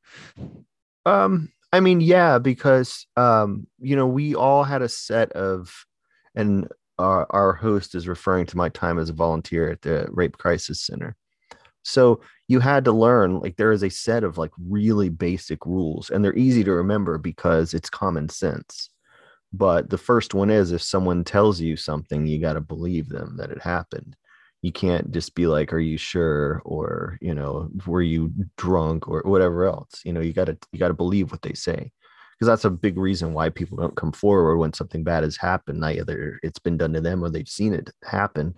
Um, 1.06 1.50
I 1.72 1.80
mean, 1.80 2.00
yeah, 2.00 2.38
because 2.38 3.06
um, 3.16 3.66
you 3.78 3.96
know, 3.96 4.06
we 4.06 4.34
all 4.34 4.64
had 4.64 4.82
a 4.82 4.88
set 4.88 5.32
of, 5.32 5.86
and 6.34 6.68
our 6.98 7.26
our 7.30 7.52
host 7.54 7.94
is 7.94 8.08
referring 8.08 8.46
to 8.46 8.56
my 8.56 8.68
time 8.68 8.98
as 8.98 9.08
a 9.10 9.14
volunteer 9.14 9.70
at 9.70 9.82
the 9.82 10.06
Rape 10.10 10.38
Crisis 10.38 10.80
Center. 10.80 11.16
So 11.84 12.20
you 12.48 12.60
had 12.60 12.84
to 12.86 12.92
learn 12.92 13.40
like 13.40 13.56
there 13.56 13.72
is 13.72 13.82
a 13.82 13.90
set 13.90 14.24
of 14.24 14.38
like 14.38 14.52
really 14.58 15.08
basic 15.08 15.66
rules, 15.66 16.10
and 16.10 16.24
they're 16.24 16.36
easy 16.36 16.64
to 16.64 16.72
remember 16.72 17.18
because 17.18 17.74
it's 17.74 17.90
common 17.90 18.28
sense. 18.28 18.90
But 19.52 19.90
the 19.90 19.98
first 19.98 20.34
one 20.34 20.50
is 20.50 20.72
if 20.72 20.82
someone 20.82 21.24
tells 21.24 21.60
you 21.60 21.76
something, 21.76 22.26
you 22.26 22.40
got 22.40 22.54
to 22.54 22.60
believe 22.60 23.08
them 23.08 23.36
that 23.38 23.50
it 23.50 23.62
happened. 23.62 24.16
You 24.62 24.72
can't 24.72 25.10
just 25.12 25.34
be 25.34 25.46
like, 25.46 25.72
"Are 25.72 25.78
you 25.80 25.98
sure?" 25.98 26.62
or 26.64 27.18
you 27.20 27.34
know, 27.34 27.70
"Were 27.86 28.02
you 28.02 28.32
drunk?" 28.56 29.08
or 29.08 29.22
whatever 29.24 29.66
else. 29.66 30.02
You 30.04 30.12
know, 30.12 30.20
you 30.20 30.32
got 30.32 30.46
to 30.46 30.56
you 30.72 30.78
got 30.78 30.88
to 30.88 30.94
believe 30.94 31.30
what 31.32 31.42
they 31.42 31.54
say 31.54 31.92
because 32.42 32.46
that's 32.46 32.64
a 32.64 32.70
big 32.70 32.96
reason 32.98 33.34
why 33.34 33.48
people 33.50 33.76
don't 33.78 33.96
come 33.96 34.12
forward 34.12 34.56
when 34.58 34.72
something 34.72 35.04
bad 35.04 35.22
has 35.24 35.36
happened. 35.36 35.84
Either 35.84 36.40
it's 36.42 36.58
been 36.58 36.76
done 36.76 36.92
to 36.92 37.00
them 37.00 37.22
or 37.22 37.30
they've 37.30 37.48
seen 37.48 37.74
it 37.74 37.90
happen. 38.04 38.54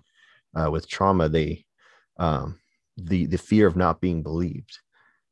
Uh, 0.55 0.71
with 0.71 0.87
trauma, 0.87 1.27
they 1.29 1.65
um, 2.17 2.57
the 2.97 3.25
the 3.25 3.37
fear 3.37 3.67
of 3.67 3.75
not 3.75 4.01
being 4.01 4.23
believed, 4.23 4.79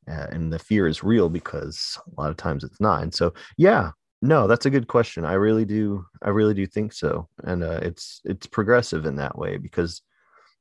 uh, 0.09 0.27
and 0.31 0.51
the 0.51 0.59
fear 0.59 0.88
is 0.88 1.03
real 1.03 1.29
because 1.29 1.97
a 2.17 2.21
lot 2.21 2.29
of 2.29 2.38
times 2.38 2.63
it's 2.63 2.81
not. 2.81 3.03
And 3.03 3.13
so, 3.13 3.33
yeah, 3.57 3.91
no, 4.21 4.47
that's 4.47 4.65
a 4.65 4.69
good 4.69 4.88
question. 4.88 5.25
I 5.25 5.33
really 5.33 5.65
do. 5.65 6.05
I 6.21 6.29
really 6.29 6.53
do 6.53 6.65
think 6.67 6.93
so, 6.93 7.27
and 7.43 7.63
uh, 7.63 7.79
it's 7.81 8.21
it's 8.25 8.47
progressive 8.47 9.05
in 9.05 9.15
that 9.17 9.38
way 9.38 9.57
because 9.57 10.01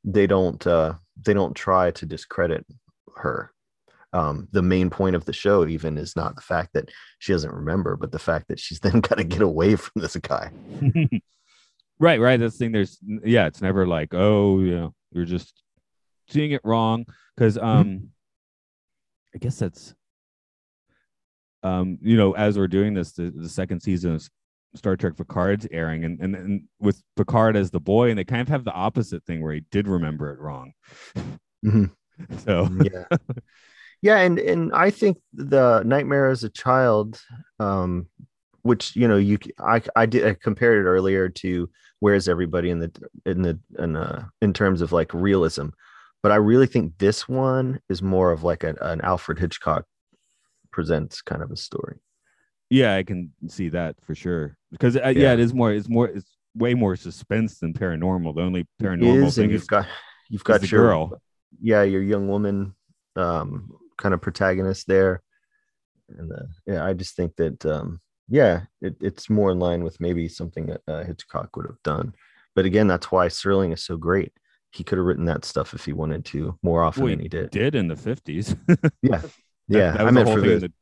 they 0.05 0.27
don't 0.27 0.65
uh, 0.67 0.95
they 1.25 1.35
don't 1.35 1.55
try 1.55 1.91
to 1.93 2.07
discredit 2.07 2.67
her. 3.17 3.53
Um, 4.13 4.49
the 4.53 4.63
main 4.63 4.91
point 4.91 5.17
of 5.17 5.25
the 5.25 5.33
show 5.33 5.67
even 5.67 5.97
is 5.97 6.17
not 6.17 6.35
the 6.35 6.43
fact 6.43 6.75
that 6.75 6.91
she 7.19 7.33
doesn't 7.33 7.53
remember, 7.53 7.97
but 7.97 8.13
the 8.13 8.19
fact 8.19 8.49
that 8.49 8.61
she's 8.61 8.81
then 8.81 9.01
got 9.01 9.19
to 9.19 9.25
get 9.25 9.43
away 9.43 9.77
from 9.77 10.03
this 10.03 10.17
guy. 10.17 10.51
right, 11.99 12.21
right. 12.21 12.39
That's 12.39 12.59
the 12.59 12.65
thing. 12.65 12.73
There's 12.73 12.99
yeah, 13.25 13.47
it's 13.47 13.63
never 13.63 13.87
like, 13.87 14.13
oh, 14.13 14.61
you 14.61 14.77
know, 14.77 14.95
you're 15.13 15.25
just 15.25 15.63
seeing 16.29 16.53
it 16.53 16.63
wrong. 16.65 17.07
Because 17.37 17.57
um 17.57 18.11
I 19.35 19.39
guess 19.39 19.59
that's 19.59 19.95
um, 21.63 21.99
you 22.03 22.17
know, 22.17 22.33
as 22.33 22.59
we're 22.59 22.69
doing 22.69 22.95
this, 22.95 23.13
the, 23.13 23.31
the 23.31 23.49
second 23.49 23.81
season 23.81 24.15
of 24.15 24.29
Star 24.75 24.97
Trek 24.97 25.17
Picard's 25.17 25.67
airing, 25.71 26.05
and, 26.05 26.21
and 26.21 26.35
and 26.35 26.63
with 26.81 27.03
Picard 27.17 27.57
as 27.57 27.71
the 27.71 27.81
boy, 27.81 28.11
and 28.11 28.19
they 28.19 28.25
kind 28.25 28.43
of 28.43 28.49
have 28.49 28.65
the 28.65 28.73
opposite 28.73 29.25
thing 29.25 29.43
where 29.43 29.55
he 29.55 29.65
did 29.71 29.87
remember 29.89 30.31
it 30.33 30.39
wrong. 30.41 30.73
Mhm. 31.65 31.91
So 32.45 32.69
yeah 32.85 33.17
yeah 34.03 34.19
and 34.19 34.39
and 34.39 34.73
i 34.75 34.91
think 34.91 35.17
the 35.33 35.83
nightmare 35.85 36.29
as 36.29 36.45
a 36.45 36.51
child 36.51 37.21
um 37.61 38.07
which 38.63 38.95
you 38.95 39.09
know 39.09 39.17
you 39.17 39.39
i 39.59 39.81
i 39.97 40.05
did 40.05 40.27
i 40.27 40.35
compared 40.35 40.85
it 40.85 40.89
earlier 40.89 41.29
to 41.29 41.71
where's 42.01 42.29
everybody 42.29 42.71
in 42.71 42.81
the 42.81 42.93
in 43.25 43.43
the 43.43 43.59
in 43.79 43.97
uh 43.97 44.25
in 44.43 44.53
terms 44.53 44.83
of 44.83 44.93
like 44.93 45.13
realism 45.15 45.69
but 46.23 46.33
i 46.33 46.37
really 46.37 46.67
think 46.67 46.93
this 46.99 47.29
one 47.29 47.81
is 47.89 48.03
more 48.03 48.31
of 48.33 48.43
like 48.45 48.63
an, 48.65 48.77
an 48.83 49.01
alfred 49.01 49.39
hitchcock 49.39 49.85
presents 50.71 51.23
kind 51.23 51.43
of 51.43 51.51
a 51.51 51.57
story 51.57 51.97
yeah, 52.73 52.95
I 52.97 53.03
can 53.03 53.33
see 53.49 53.69
that 53.71 53.97
for 54.03 54.15
sure. 54.15 54.57
Because 54.71 54.97
uh, 54.97 55.01
yeah. 55.15 55.23
Yeah. 55.23 55.33
it 55.35 55.41
is 55.41 55.53
more. 55.55 55.73
It's 55.73 55.89
more. 55.89 56.09
It's 56.09 56.37
way 56.55 56.75
more 56.75 56.97
suspense 56.97 57.59
than 57.61 57.73
paranormal. 57.73 58.35
The 58.35 58.43
only 58.43 58.67
paranormal 58.83 59.27
is, 59.29 59.35
thing 59.37 59.51
is 59.51 59.63
you've 59.63 59.67
got 59.69 59.87
you've 60.29 60.45
got 60.45 60.71
your 60.71 60.81
girl. 60.83 61.21
yeah 61.61 61.83
your 61.83 62.03
young 62.03 62.29
woman 62.29 62.75
um 63.17 63.71
kind 63.99 64.15
of 64.15 64.21
protagonist 64.23 64.87
there 64.87 65.23
and 66.09 66.33
uh, 66.33 66.45
yeah 66.67 66.83
i 66.85 66.95
just 66.95 67.15
think 67.15 67.37
that 67.37 67.65
um 67.67 68.01
yeah 68.29 68.63
it, 68.81 68.97
it's 69.01 69.29
more 69.29 69.51
in 69.51 69.59
line 69.59 69.85
with 69.85 70.01
maybe 70.01 70.29
something 70.29 70.65
that 70.67 70.81
uh, 70.89 71.05
hitchcock 71.05 71.55
would 71.57 71.67
have 71.67 71.83
done 71.85 72.15
but 72.57 72.65
again 72.65 72.87
that's 72.87 73.13
why 73.13 73.29
Serling 73.29 73.73
is 73.75 73.85
so 73.85 73.99
great 73.99 74.33
he 74.71 74.83
could 74.83 74.97
have 74.97 75.07
written 75.07 75.27
that 75.27 75.45
stuff 75.45 75.75
if 75.75 75.85
he 75.85 75.93
wanted 75.93 76.25
to 76.27 76.59
more 76.63 76.83
often 76.83 77.03
Well, 77.03 77.11
he 77.11 77.17
than 77.17 77.23
he 77.25 77.29
did 77.29 77.51
did 77.51 77.75
in 77.75 77.89
the 77.89 77.97
fifties. 77.97 78.57
yeah 79.03 79.21
yeah 79.69 79.95
i 79.99 80.03
was 80.05 80.07
the 80.07 80.13
meant 80.13 80.29
whole 80.29 80.37
for 80.39 80.43
thing 80.43 80.51
in 80.53 80.61
the- 80.61 80.73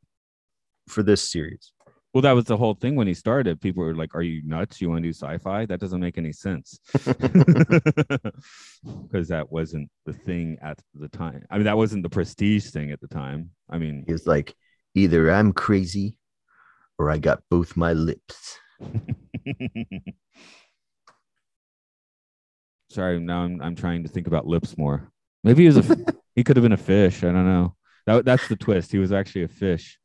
for 0.87 1.03
this 1.03 1.29
series 1.29 1.73
well, 2.13 2.21
that 2.21 2.33
was 2.33 2.45
the 2.45 2.57
whole 2.57 2.73
thing 2.73 2.95
when 2.95 3.07
he 3.07 3.13
started. 3.13 3.61
People 3.61 3.83
were 3.83 3.95
like, 3.95 4.15
"Are 4.15 4.21
you 4.21 4.41
nuts? 4.45 4.81
You 4.81 4.89
want 4.89 5.03
to 5.03 5.09
do 5.09 5.13
sci-fi? 5.13 5.65
That 5.65 5.79
doesn't 5.79 5.99
make 5.99 6.17
any 6.17 6.33
sense." 6.33 6.79
Because 8.83 9.27
that 9.27 9.51
wasn't 9.51 9.89
the 10.07 10.13
thing 10.13 10.57
at 10.63 10.79
the 10.95 11.07
time. 11.07 11.45
I 11.51 11.57
mean, 11.57 11.65
that 11.65 11.77
wasn't 11.77 12.01
the 12.01 12.09
prestige 12.09 12.71
thing 12.71 12.91
at 12.91 12.99
the 12.99 13.07
time. 13.07 13.51
I 13.69 13.77
mean, 13.77 14.03
he 14.07 14.11
was 14.11 14.25
like 14.25 14.55
either 14.95 15.31
i'm 15.31 15.53
crazy 15.53 16.17
or 16.99 17.09
i 17.09 17.17
got 17.17 17.41
both 17.49 17.77
my 17.77 17.93
lips 17.93 18.57
sorry. 22.89 23.19
Now 23.19 23.41
I'm 23.41 23.61
I'm 23.61 23.75
trying 23.75 24.03
to 24.03 24.09
think 24.09 24.27
about 24.27 24.47
lips 24.47 24.77
more. 24.77 25.11
Maybe 25.43 25.63
he 25.63 25.67
was 25.67 25.77
a 25.77 25.97
He 26.35 26.43
could 26.43 26.55
have 26.55 26.63
been 26.63 26.71
a 26.71 26.77
fish. 26.77 27.23
I 27.23 27.31
don't 27.31 27.45
know. 27.45 27.75
That, 28.05 28.23
that's 28.25 28.47
the 28.47 28.55
twist. 28.55 28.91
He 28.91 28.99
was 28.99 29.11
actually 29.11 29.43
a 29.43 29.49
fish. 29.49 29.99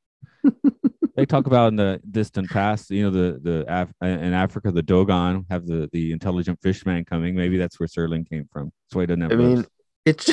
They 1.16 1.26
talk 1.26 1.46
about 1.46 1.68
in 1.68 1.76
the 1.76 2.00
distant 2.11 2.48
past, 2.50 2.90
you 2.90 3.02
know, 3.02 3.11
the 3.11 3.40
the 3.42 3.64
Af- 3.68 3.92
uh, 4.02 4.07
in 4.07 4.33
Africa, 4.35 4.70
the 4.70 4.83
Dogon 4.83 5.46
have 5.50 5.66
the 5.66 5.88
the 5.92 6.12
intelligent 6.12 6.61
fishman 6.62 7.05
coming. 7.05 7.35
Maybe 7.35 7.57
that's 7.57 7.81
where 7.81 7.88
Serling 7.88 8.29
came 8.29 8.46
from. 8.52 8.70
That's 8.87 8.94
why 8.94 9.02
he 9.02 9.07
doesn't 9.07 9.22
have. 9.22 9.33
I 9.33 9.37
mean, 9.37 9.66
it's 10.05 10.31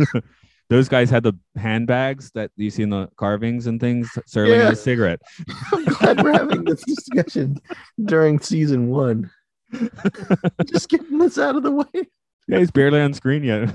those 0.70 0.88
guys 0.88 1.10
had 1.10 1.22
the 1.24 1.34
handbags 1.56 2.30
that 2.34 2.50
you 2.56 2.70
see 2.70 2.82
in 2.84 2.90
the 2.90 3.08
carvings 3.16 3.66
and 3.66 3.80
things. 3.80 4.08
Serling 4.28 4.50
Yeah. 4.56 4.64
had 4.64 4.72
a 4.72 4.76
cigarette. 4.76 5.20
I'm 5.72 5.84
glad 5.84 6.22
we're 6.22 6.32
having 6.32 6.64
this 6.64 6.82
discussion 6.84 7.58
during 8.04 8.38
season 8.40 8.88
one. 8.88 9.30
Just 10.66 10.88
getting 10.88 11.18
this 11.18 11.36
out 11.38 11.56
of 11.56 11.62
the 11.64 11.72
way. 11.72 12.08
Yeah, 12.48 12.58
he's 12.60 12.70
barely 12.70 13.00
on 13.00 13.12
screen 13.12 13.42
yet. 13.42 13.70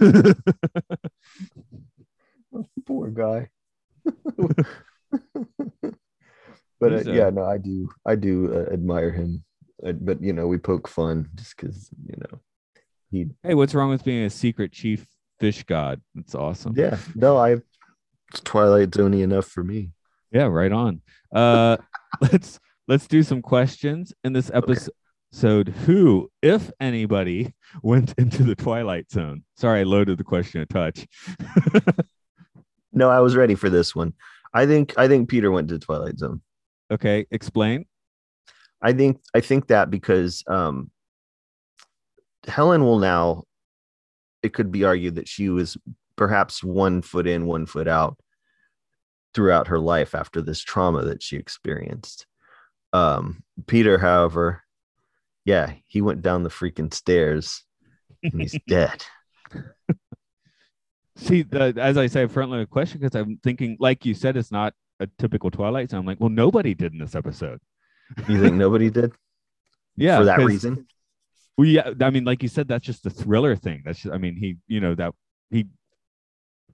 Oh, 2.53 2.65
poor 2.85 3.09
guy. 3.09 3.49
But 6.81 7.07
uh, 7.07 7.11
a- 7.11 7.15
yeah, 7.15 7.29
no, 7.29 7.45
I 7.45 7.57
do, 7.57 7.89
I 8.05 8.15
do 8.15 8.53
uh, 8.53 8.73
admire 8.73 9.11
him. 9.11 9.43
Uh, 9.85 9.93
but 9.93 10.21
you 10.21 10.33
know, 10.33 10.47
we 10.47 10.57
poke 10.57 10.87
fun 10.89 11.29
just 11.35 11.55
because 11.55 11.89
you 12.05 12.15
know 12.17 12.39
he. 13.09 13.27
hey, 13.43 13.53
what's 13.53 13.73
wrong 13.73 13.89
with 13.89 14.03
being 14.03 14.25
a 14.25 14.29
secret 14.29 14.73
chief 14.73 15.07
fish 15.39 15.63
god? 15.63 16.01
That's 16.15 16.35
awesome. 16.35 16.73
Yeah, 16.75 16.97
no, 17.15 17.37
I. 17.37 17.57
It's 18.31 18.41
Twilight 18.43 18.93
Zone 18.93 19.13
enough 19.13 19.45
for 19.47 19.63
me. 19.63 19.91
Yeah, 20.31 20.45
right 20.47 20.71
on. 20.71 21.01
Uh 21.33 21.77
let's 22.21 22.59
let's 22.87 23.07
do 23.07 23.23
some 23.23 23.41
questions 23.41 24.13
in 24.23 24.33
this 24.33 24.51
episode. 24.53 25.69
Who, 25.85 26.29
if 26.41 26.71
anybody, 26.79 27.53
went 27.81 28.13
into 28.17 28.43
the 28.43 28.55
Twilight 28.55 29.09
Zone? 29.11 29.43
Sorry, 29.55 29.81
I 29.81 29.83
loaded 29.83 30.17
the 30.17 30.23
question 30.23 30.61
a 30.61 30.65
touch. 30.65 31.07
No, 32.93 33.09
I 33.09 33.19
was 33.21 33.35
ready 33.35 33.55
for 33.55 33.69
this 33.69 33.95
one. 33.95 34.13
I 34.53 34.65
think 34.65 34.93
I 34.97 35.07
think 35.07 35.29
Peter 35.29 35.51
went 35.51 35.69
to 35.69 35.79
Twilight 35.79 36.19
Zone. 36.19 36.41
Okay, 36.91 37.25
explain. 37.31 37.85
I 38.81 38.93
think 38.93 39.21
I 39.33 39.41
think 39.41 39.67
that 39.67 39.89
because 39.89 40.43
um 40.47 40.91
Helen 42.47 42.83
will 42.83 42.99
now 42.99 43.43
it 44.41 44.53
could 44.53 44.71
be 44.71 44.83
argued 44.83 45.15
that 45.15 45.27
she 45.27 45.49
was 45.49 45.77
perhaps 46.15 46.63
one 46.63 47.01
foot 47.01 47.27
in, 47.27 47.45
one 47.45 47.65
foot 47.65 47.87
out 47.87 48.17
throughout 49.33 49.67
her 49.67 49.79
life 49.79 50.15
after 50.15 50.41
this 50.41 50.59
trauma 50.59 51.03
that 51.05 51.23
she 51.23 51.37
experienced. 51.37 52.25
Um 52.91 53.43
Peter, 53.67 53.97
however, 53.97 54.63
yeah, 55.45 55.73
he 55.87 56.01
went 56.01 56.21
down 56.21 56.43
the 56.43 56.49
freaking 56.49 56.93
stairs 56.93 57.63
and 58.23 58.41
he's 58.41 58.57
dead. 58.67 59.03
See, 61.17 61.43
the, 61.43 61.73
as 61.77 61.97
I 61.97 62.07
say, 62.07 62.25
front 62.27 62.49
loaded 62.49 62.69
question 62.69 62.99
because 62.99 63.15
I'm 63.15 63.37
thinking, 63.43 63.77
like 63.79 64.05
you 64.05 64.13
said, 64.15 64.37
it's 64.37 64.51
not 64.51 64.73
a 65.01 65.07
typical 65.17 65.51
Twilight 65.51 65.89
Zone. 65.89 66.01
I'm 66.01 66.05
like, 66.05 66.19
well, 66.19 66.29
nobody 66.29 66.73
did 66.73 66.93
in 66.93 66.99
this 66.99 67.15
episode. 67.15 67.59
You 68.27 68.41
think 68.41 68.55
nobody 68.55 68.89
did 68.89 69.11
Yeah, 69.97 70.19
for 70.19 70.25
that 70.25 70.39
reason? 70.39 70.87
Well, 71.57 71.67
yeah, 71.67 71.91
I 72.01 72.09
mean, 72.09 72.23
like 72.23 72.41
you 72.43 72.49
said, 72.49 72.67
that's 72.67 72.85
just 72.85 73.03
the 73.03 73.09
thriller 73.09 73.55
thing. 73.55 73.83
That's 73.85 73.99
just, 73.99 74.13
I 74.13 74.17
mean, 74.17 74.35
he, 74.35 74.57
you 74.67 74.79
know, 74.79 74.95
that 74.95 75.13
he 75.49 75.67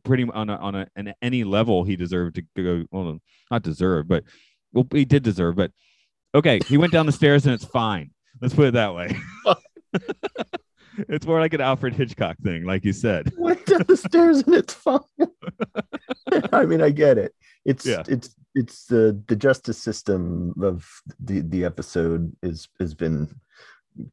pretty 0.04 0.24
on 0.24 0.50
a 0.50 0.56
on 0.56 0.76
a 0.76 0.88
on 0.98 1.13
any 1.22 1.44
level 1.44 1.84
he 1.84 1.96
deserved 1.96 2.36
to 2.56 2.63
go. 2.63 2.86
Well, 2.92 3.20
not 3.52 3.63
deserve, 3.63 4.08
but 4.08 4.24
well, 4.72 4.88
he 4.92 5.06
did 5.06 5.24
deserve. 5.24 5.56
But 5.56 5.72
okay, 6.36 6.60
he 6.68 6.78
went 6.78 6.94
down 6.94 7.06
the 7.06 7.12
stairs 7.12 7.46
and 7.46 7.54
it's 7.54 7.66
fine. 7.66 8.12
Let's 8.42 8.54
put 8.54 8.68
it 8.68 8.74
that 8.76 8.94
way. 8.94 9.18
it's 11.10 11.26
more 11.26 11.40
like 11.40 11.54
an 11.54 11.62
Alfred 11.62 11.94
Hitchcock 11.94 12.38
thing, 12.44 12.63
like 12.63 12.86
you 12.86 12.94
said. 12.94 13.32
went 13.38 13.66
down 13.66 13.84
the 13.88 13.98
stairs 13.98 14.44
and 14.44 14.56
it's 14.56 14.74
fine. 14.74 15.00
I 16.54 16.66
mean, 16.66 16.82
I 16.82 16.92
get 16.92 17.18
it. 17.18 17.34
It's 17.67 17.86
Yeah. 17.86 18.01
it's 18.08 18.34
it's 18.56 18.86
the 18.86 19.21
the 19.27 19.36
justice 19.36 19.77
system 19.77 20.53
of 20.63 20.88
the 21.19 21.41
the 21.41 21.63
episode 21.65 22.32
is 22.41 22.67
has 22.80 22.95
been 22.95 23.30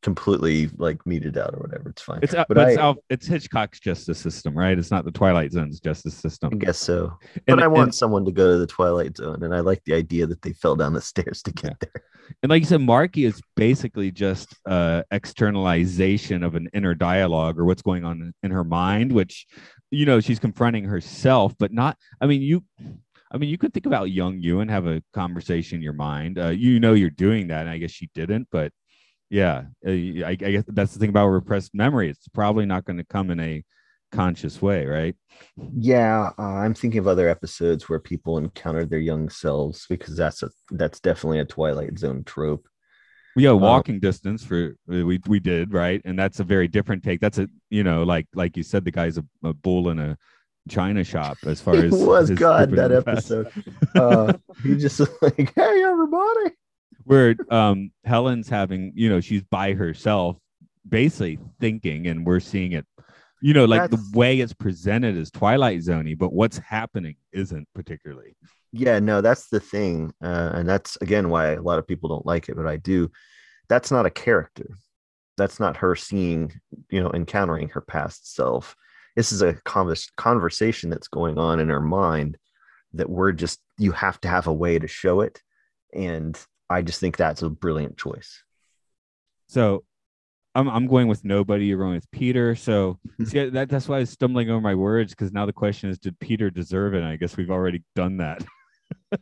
completely 0.00 0.70
like 0.78 1.04
meted 1.06 1.36
out 1.36 1.52
or 1.54 1.58
whatever. 1.60 1.90
It's 1.90 2.00
fine. 2.02 2.18
It's 2.22 2.32
Al- 2.34 2.46
But 2.48 2.54
but 2.56 2.68
it's, 2.70 2.78
I- 2.78 2.82
Al- 2.82 2.96
it's 3.10 3.26
Hitchcock's 3.26 3.80
justice 3.80 4.18
system, 4.18 4.56
right? 4.56 4.78
It's 4.78 4.90
not 4.90 5.04
the 5.04 5.10
Twilight 5.12 5.52
Zone's 5.52 5.78
justice 5.78 6.14
system. 6.14 6.50
I 6.52 6.56
guess 6.56 6.78
so. 6.78 7.18
And- 7.46 7.56
but 7.56 7.62
I 7.62 7.66
want 7.68 7.88
and- 7.88 7.94
someone 7.94 8.24
to 8.24 8.32
go 8.32 8.52
to 8.52 8.58
the 8.58 8.66
Twilight 8.66 9.16
Zone, 9.16 9.42
and 9.42 9.54
I 9.54 9.60
like 9.60 9.82
the 9.84 9.94
idea 9.94 10.26
that 10.26 10.40
they 10.42 10.52
fell 10.54 10.74
down 10.74 10.94
the 10.94 11.00
stairs 11.12 11.42
to 11.42 11.52
get 11.52 11.78
there. 11.80 12.02
And 12.42 12.48
like 12.48 12.60
you 12.60 12.66
said, 12.66 12.80
Marky 12.80 13.26
is 13.26 13.38
basically 13.54 14.10
just 14.10 14.56
uh, 14.66 15.02
externalization 15.10 16.42
of 16.42 16.54
an 16.54 16.68
inner 16.72 16.94
dialogue 16.94 17.58
or 17.58 17.66
what's 17.66 17.82
going 17.82 18.04
on 18.04 18.22
in, 18.22 18.34
in 18.42 18.50
her 18.50 18.64
mind, 18.64 19.12
which, 19.12 19.46
you 19.90 20.06
know, 20.06 20.20
she's 20.20 20.38
confronting 20.38 20.84
herself, 20.84 21.54
but 21.58 21.70
not. 21.72 21.98
I 22.22 22.26
mean, 22.26 22.40
you. 22.40 22.64
I 23.32 23.38
mean, 23.38 23.50
you 23.50 23.58
could 23.58 23.72
think 23.72 23.86
about 23.86 24.10
young 24.10 24.40
you 24.40 24.60
and 24.60 24.70
have 24.70 24.86
a 24.86 25.02
conversation 25.12 25.76
in 25.76 25.82
your 25.82 25.92
mind. 25.92 26.38
Uh, 26.38 26.48
you 26.48 26.78
know, 26.78 26.92
you're 26.92 27.10
doing 27.10 27.48
that. 27.48 27.62
And 27.62 27.70
I 27.70 27.78
guess 27.78 27.90
she 27.90 28.10
didn't, 28.14 28.48
but 28.52 28.72
yeah, 29.30 29.64
uh, 29.86 29.90
I, 29.90 30.30
I 30.30 30.34
guess 30.34 30.64
that's 30.68 30.92
the 30.92 31.00
thing 31.00 31.08
about 31.08 31.28
repressed 31.28 31.74
memory. 31.74 32.10
It's 32.10 32.28
probably 32.28 32.66
not 32.66 32.84
going 32.84 32.98
to 32.98 33.04
come 33.04 33.30
in 33.30 33.40
a 33.40 33.64
conscious 34.12 34.62
way, 34.62 34.86
right? 34.86 35.16
Yeah, 35.76 36.30
uh, 36.38 36.42
I'm 36.42 36.74
thinking 36.74 36.98
of 36.98 37.08
other 37.08 37.28
episodes 37.28 37.88
where 37.88 37.98
people 37.98 38.38
encountered 38.38 38.90
their 38.90 39.00
young 39.00 39.28
selves 39.28 39.86
because 39.88 40.16
that's 40.16 40.42
a 40.42 40.50
that's 40.70 41.00
definitely 41.00 41.40
a 41.40 41.44
Twilight 41.44 41.98
Zone 41.98 42.22
trope. 42.24 42.68
Yeah, 43.36 43.50
walking 43.50 43.98
distance 43.98 44.44
for 44.44 44.76
uh, 44.92 45.04
we 45.04 45.20
we 45.26 45.40
did 45.40 45.72
right, 45.72 46.00
and 46.04 46.16
that's 46.16 46.38
a 46.38 46.44
very 46.44 46.68
different 46.68 47.02
take. 47.02 47.20
That's 47.20 47.38
a 47.38 47.48
you 47.70 47.82
know 47.82 48.04
like 48.04 48.28
like 48.34 48.56
you 48.56 48.62
said, 48.62 48.84
the 48.84 48.92
guy's 48.92 49.18
a, 49.18 49.24
a 49.42 49.52
bull 49.52 49.88
in 49.88 49.98
a 49.98 50.16
china 50.68 51.04
shop 51.04 51.36
as 51.46 51.60
far 51.64 51.76
It 51.76 51.86
as 51.86 51.92
was 51.92 52.30
God 52.30 52.70
that 52.72 52.92
episode. 52.92 53.50
Uh, 53.94 54.32
he 54.64 54.76
just 54.76 54.98
like, 55.22 55.52
hey 55.54 55.82
everybody. 55.84 56.50
Where 57.04 57.36
um 57.50 57.92
Helen's 58.04 58.48
having 58.48 58.92
you 58.96 59.08
know 59.08 59.20
she's 59.20 59.42
by 59.44 59.74
herself, 59.74 60.36
basically 60.88 61.38
thinking, 61.60 62.06
and 62.08 62.26
we're 62.26 62.40
seeing 62.40 62.72
it. 62.72 62.86
You 63.40 63.52
know, 63.54 63.66
like 63.66 63.82
That's- 63.82 64.10
the 64.10 64.18
way 64.18 64.40
it's 64.40 64.54
presented 64.54 65.16
is 65.16 65.30
Twilight 65.30 65.80
Zoney, 65.80 66.16
but 66.18 66.32
what's 66.32 66.58
happening 66.58 67.16
isn't 67.32 67.68
particularly. 67.74 68.36
Yeah, 68.72 68.98
no, 68.98 69.20
that's 69.20 69.48
the 69.48 69.60
thing, 69.60 70.12
uh, 70.22 70.50
and 70.54 70.68
that's 70.68 70.96
again 71.00 71.28
why 71.28 71.52
a 71.52 71.62
lot 71.62 71.78
of 71.78 71.86
people 71.86 72.08
don't 72.08 72.26
like 72.26 72.48
it, 72.48 72.56
but 72.56 72.66
I 72.66 72.76
do. 72.78 73.12
That's 73.68 73.90
not 73.92 74.06
a 74.06 74.10
character. 74.10 74.76
That's 75.36 75.60
not 75.60 75.76
her 75.78 75.94
seeing, 75.94 76.52
you 76.90 77.00
know, 77.02 77.12
encountering 77.12 77.68
her 77.70 77.80
past 77.80 78.34
self. 78.34 78.74
This 79.16 79.32
is 79.32 79.42
a 79.42 79.54
convers- 79.64 80.10
conversation 80.16 80.90
that's 80.90 81.08
going 81.08 81.38
on 81.38 81.60
in 81.60 81.70
our 81.70 81.80
mind 81.80 82.36
that 82.94 83.08
we're 83.08 83.32
just. 83.32 83.60
You 83.78 83.92
have 83.92 84.20
to 84.22 84.28
have 84.28 84.46
a 84.46 84.52
way 84.52 84.78
to 84.78 84.86
show 84.86 85.20
it, 85.20 85.40
and 85.92 86.38
I 86.70 86.82
just 86.82 87.00
think 87.00 87.16
that's 87.16 87.42
a 87.42 87.50
brilliant 87.50 87.96
choice. 87.96 88.42
So 89.48 89.84
I'm 90.54 90.68
I'm 90.68 90.86
going 90.86 91.08
with 91.08 91.24
nobody. 91.24 91.66
You're 91.66 91.78
going 91.78 91.94
with 91.94 92.10
Peter. 92.10 92.54
So 92.54 92.98
see 93.24 93.48
that 93.50 93.68
that's 93.68 93.88
why 93.88 93.96
I 93.96 94.00
was 94.00 94.10
stumbling 94.10 94.50
over 94.50 94.60
my 94.60 94.74
words 94.74 95.12
because 95.12 95.32
now 95.32 95.46
the 95.46 95.52
question 95.52 95.90
is, 95.90 95.98
did 95.98 96.18
Peter 96.20 96.50
deserve 96.50 96.94
it? 96.94 96.98
And 96.98 97.06
I 97.06 97.16
guess 97.16 97.36
we've 97.36 97.50
already 97.50 97.82
done 97.94 98.18
that. 98.18 98.44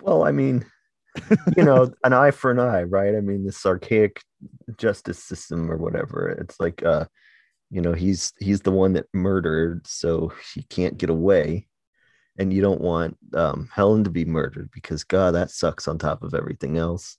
Well, 0.00 0.24
I 0.24 0.32
mean, 0.32 0.64
you 1.56 1.64
know, 1.64 1.92
an 2.04 2.12
eye 2.12 2.30
for 2.30 2.50
an 2.50 2.60
eye, 2.60 2.82
right? 2.82 3.14
I 3.14 3.20
mean, 3.20 3.44
this 3.44 3.64
archaic 3.66 4.20
justice 4.78 5.22
system 5.22 5.70
or 5.70 5.76
whatever. 5.76 6.28
It's 6.28 6.58
like, 6.60 6.82
uh, 6.84 7.06
you 7.72 7.80
know, 7.80 7.94
he's 7.94 8.32
he's 8.38 8.60
the 8.60 8.70
one 8.70 8.92
that 8.92 9.06
murdered, 9.14 9.86
so 9.86 10.30
he 10.54 10.62
can't 10.62 10.98
get 10.98 11.10
away. 11.10 11.66
And 12.38 12.52
you 12.52 12.62
don't 12.62 12.80
want 12.80 13.16
um, 13.34 13.68
Helen 13.74 14.04
to 14.04 14.10
be 14.10 14.24
murdered 14.24 14.70
because 14.72 15.04
God, 15.04 15.34
that 15.34 15.50
sucks 15.50 15.88
on 15.88 15.98
top 15.98 16.22
of 16.22 16.34
everything 16.34 16.76
else. 16.78 17.16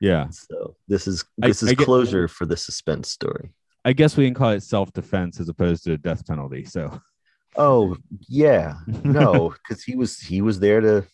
Yeah. 0.00 0.28
So 0.30 0.76
this 0.88 1.06
is 1.06 1.24
I- 1.42 1.46
this 1.48 1.62
is 1.62 1.70
I 1.70 1.74
get- 1.74 1.84
closure 1.86 2.28
for 2.28 2.44
the 2.44 2.56
suspense 2.56 3.10
story. 3.10 3.52
I 3.84 3.92
guess 3.92 4.16
we 4.16 4.26
can 4.26 4.34
call 4.34 4.50
it 4.50 4.62
self 4.62 4.92
defense 4.92 5.38
as 5.40 5.48
opposed 5.48 5.84
to 5.84 5.92
a 5.92 5.98
death 5.98 6.26
penalty. 6.26 6.64
So 6.64 7.00
Oh 7.56 7.96
yeah, 8.28 8.74
no, 9.04 9.54
because 9.68 9.84
he 9.84 9.94
was 9.94 10.18
he 10.18 10.42
was 10.42 10.58
there 10.58 10.80
to 10.80 11.04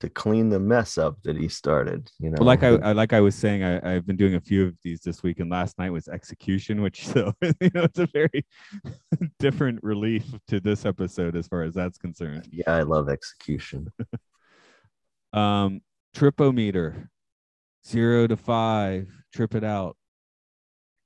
to 0.00 0.08
clean 0.08 0.48
the 0.48 0.58
mess 0.58 0.98
up 0.98 1.22
that 1.22 1.36
he 1.36 1.48
started. 1.48 2.10
You 2.18 2.30
know, 2.30 2.36
Well, 2.38 2.46
like 2.46 2.62
I, 2.62 2.70
I 2.76 2.92
like 2.92 3.12
I 3.12 3.20
was 3.20 3.34
saying, 3.34 3.62
I, 3.62 3.94
I've 3.94 4.06
been 4.06 4.16
doing 4.16 4.34
a 4.34 4.40
few 4.40 4.66
of 4.66 4.74
these 4.82 5.00
this 5.00 5.22
week, 5.22 5.40
and 5.40 5.50
last 5.50 5.78
night 5.78 5.90
was 5.90 6.08
execution, 6.08 6.82
which 6.82 7.06
so 7.12 7.32
you 7.42 7.70
know 7.74 7.84
it's 7.84 7.98
a 7.98 8.06
very 8.06 8.44
different 9.38 9.78
relief 9.82 10.24
to 10.48 10.60
this 10.60 10.84
episode 10.84 11.36
as 11.36 11.46
far 11.46 11.62
as 11.62 11.74
that's 11.74 11.98
concerned. 11.98 12.48
yeah, 12.50 12.74
I 12.74 12.82
love 12.82 13.08
execution. 13.08 13.88
Um, 15.32 15.82
tripometer, 16.12 17.06
zero 17.86 18.26
to 18.26 18.36
five, 18.36 19.06
trip 19.32 19.54
it 19.54 19.62
out. 19.62 19.96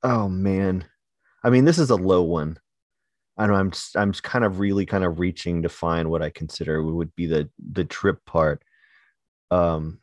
Oh 0.03 0.31
man, 0.31 0.87
I 1.45 1.51
mean, 1.51 1.67
this 1.67 1.79
is 1.79 1.91
a 1.91 1.97
low 1.97 2.23
one. 2.23 2.59
I 3.37 3.47
know 3.47 3.55
I'm 3.55 3.71
just, 3.71 3.97
I'm 3.99 4.13
just 4.13 4.23
kind 4.23 4.45
of 4.45 4.61
really 4.61 4.87
kind 4.87 5.05
of 5.05 5.19
reaching 5.19 5.63
to 5.63 5.69
find 5.69 6.09
what 6.09 6.23
I 6.23 6.31
consider 6.31 6.83
would 6.83 7.15
be 7.17 7.27
the 7.27 7.51
the 7.73 7.85
trip 7.85 8.25
part. 8.25 8.63
Um, 9.51 10.01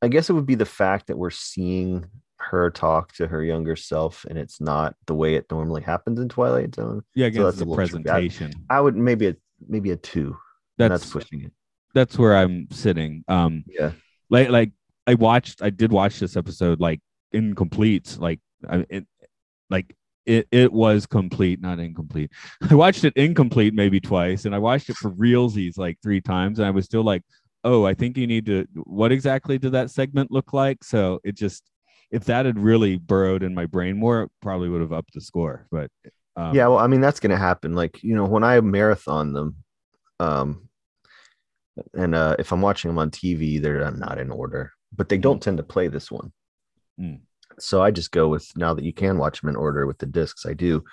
I 0.00 0.08
guess 0.08 0.28
it 0.30 0.32
would 0.32 0.46
be 0.46 0.54
the 0.56 0.66
fact 0.66 1.06
that 1.06 1.16
we're 1.18 1.30
seeing 1.30 2.06
her 2.38 2.70
talk 2.70 3.12
to 3.14 3.28
her 3.28 3.42
younger 3.44 3.76
self, 3.76 4.24
and 4.28 4.36
it's 4.36 4.60
not 4.60 4.96
the 5.06 5.14
way 5.14 5.36
it 5.36 5.46
normally 5.50 5.82
happens 5.82 6.18
in 6.18 6.28
Twilight 6.28 6.74
Zone. 6.74 7.02
Yeah, 7.14 7.26
again, 7.26 7.44
that's 7.44 7.60
it's 7.60 7.62
a 7.62 7.64
tricky. 7.66 7.72
I- 7.72 7.76
presentation. 7.76 8.52
I 8.68 8.80
would 8.80 8.96
maybe 8.96 9.28
a 9.28 9.36
maybe 9.68 9.90
a 9.92 9.96
two. 9.96 10.36
That's 10.78 10.90
that's 11.02 11.10
pushing 11.12 11.42
it. 11.42 11.52
that's 11.94 12.18
where 12.18 12.36
I'm 12.36 12.66
sitting. 12.72 13.24
Um, 13.28 13.64
Yeah. 13.68 13.92
like 14.30 14.48
like 14.48 14.72
I 15.06 15.14
watched, 15.14 15.62
I 15.62 15.70
did 15.70 15.92
watch 15.92 16.18
this 16.18 16.36
episode 16.36 16.80
like 16.80 17.00
incomplete, 17.32 18.16
like 18.18 18.40
I 18.68 18.84
it 18.88 19.06
like 19.70 19.94
it 20.26 20.48
it 20.50 20.72
was 20.72 21.06
complete, 21.06 21.60
not 21.60 21.78
incomplete. 21.78 22.32
I 22.70 22.74
watched 22.74 23.04
it 23.04 23.12
incomplete 23.16 23.72
maybe 23.74 24.00
twice, 24.00 24.46
and 24.46 24.54
I 24.54 24.58
watched 24.58 24.90
it 24.90 24.96
for 24.96 25.10
realsies 25.12 25.78
like 25.78 25.98
three 26.02 26.20
times, 26.20 26.58
and 26.58 26.66
I 26.66 26.70
was 26.70 26.86
still 26.86 27.04
like, 27.04 27.22
oh, 27.64 27.84
I 27.84 27.94
think 27.94 28.16
you 28.16 28.26
need 28.26 28.46
to. 28.46 28.66
What 28.74 29.12
exactly 29.12 29.58
did 29.58 29.72
that 29.72 29.90
segment 29.90 30.30
look 30.30 30.52
like? 30.52 30.84
So 30.84 31.20
it 31.24 31.36
just 31.36 31.70
if 32.10 32.24
that 32.26 32.46
had 32.46 32.58
really 32.58 32.96
burrowed 32.96 33.42
in 33.42 33.54
my 33.54 33.66
brain 33.66 33.96
more, 33.98 34.24
it 34.24 34.30
probably 34.40 34.68
would 34.68 34.82
have 34.82 34.92
upped 34.92 35.14
the 35.14 35.20
score. 35.20 35.66
But 35.70 35.90
um, 36.36 36.54
yeah, 36.54 36.66
well, 36.66 36.78
I 36.78 36.86
mean 36.86 37.00
that's 37.00 37.20
gonna 37.20 37.38
happen. 37.38 37.74
Like 37.74 38.02
you 38.02 38.14
know, 38.14 38.24
when 38.24 38.44
I 38.44 38.60
marathon 38.60 39.32
them, 39.32 39.56
um, 40.20 40.68
and 41.94 42.14
uh, 42.14 42.36
if 42.38 42.52
I'm 42.52 42.60
watching 42.60 42.90
them 42.90 42.98
on 42.98 43.10
TV, 43.10 43.60
they're 43.60 43.90
not 43.90 44.18
in 44.18 44.30
order, 44.30 44.72
but 44.94 45.08
they 45.08 45.18
don't 45.18 45.42
tend 45.42 45.56
to 45.56 45.62
play 45.62 45.88
this 45.88 46.10
one. 46.10 46.32
Mm. 47.00 47.20
So 47.58 47.82
I 47.82 47.90
just 47.90 48.12
go 48.12 48.28
with 48.28 48.46
now 48.56 48.74
that 48.74 48.84
you 48.84 48.92
can 48.92 49.18
watch 49.18 49.40
them 49.40 49.50
in 49.50 49.56
order 49.56 49.86
with 49.86 49.98
the 49.98 50.06
discs. 50.06 50.46
I 50.46 50.54
do, 50.54 50.84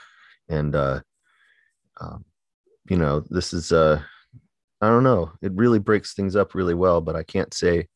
and 0.47 0.75
uh, 0.75 1.01
um, 1.99 2.25
you 2.89 2.97
know, 2.97 3.23
this 3.29 3.53
is 3.53 3.71
uh, 3.71 4.01
I 4.81 4.87
don't 4.87 5.03
know. 5.03 5.31
It 5.41 5.51
really 5.53 5.79
breaks 5.79 6.13
things 6.13 6.35
up 6.35 6.55
really 6.55 6.73
well, 6.73 7.01
but 7.01 7.15
I 7.15 7.23
can't 7.23 7.53
say 7.53 7.87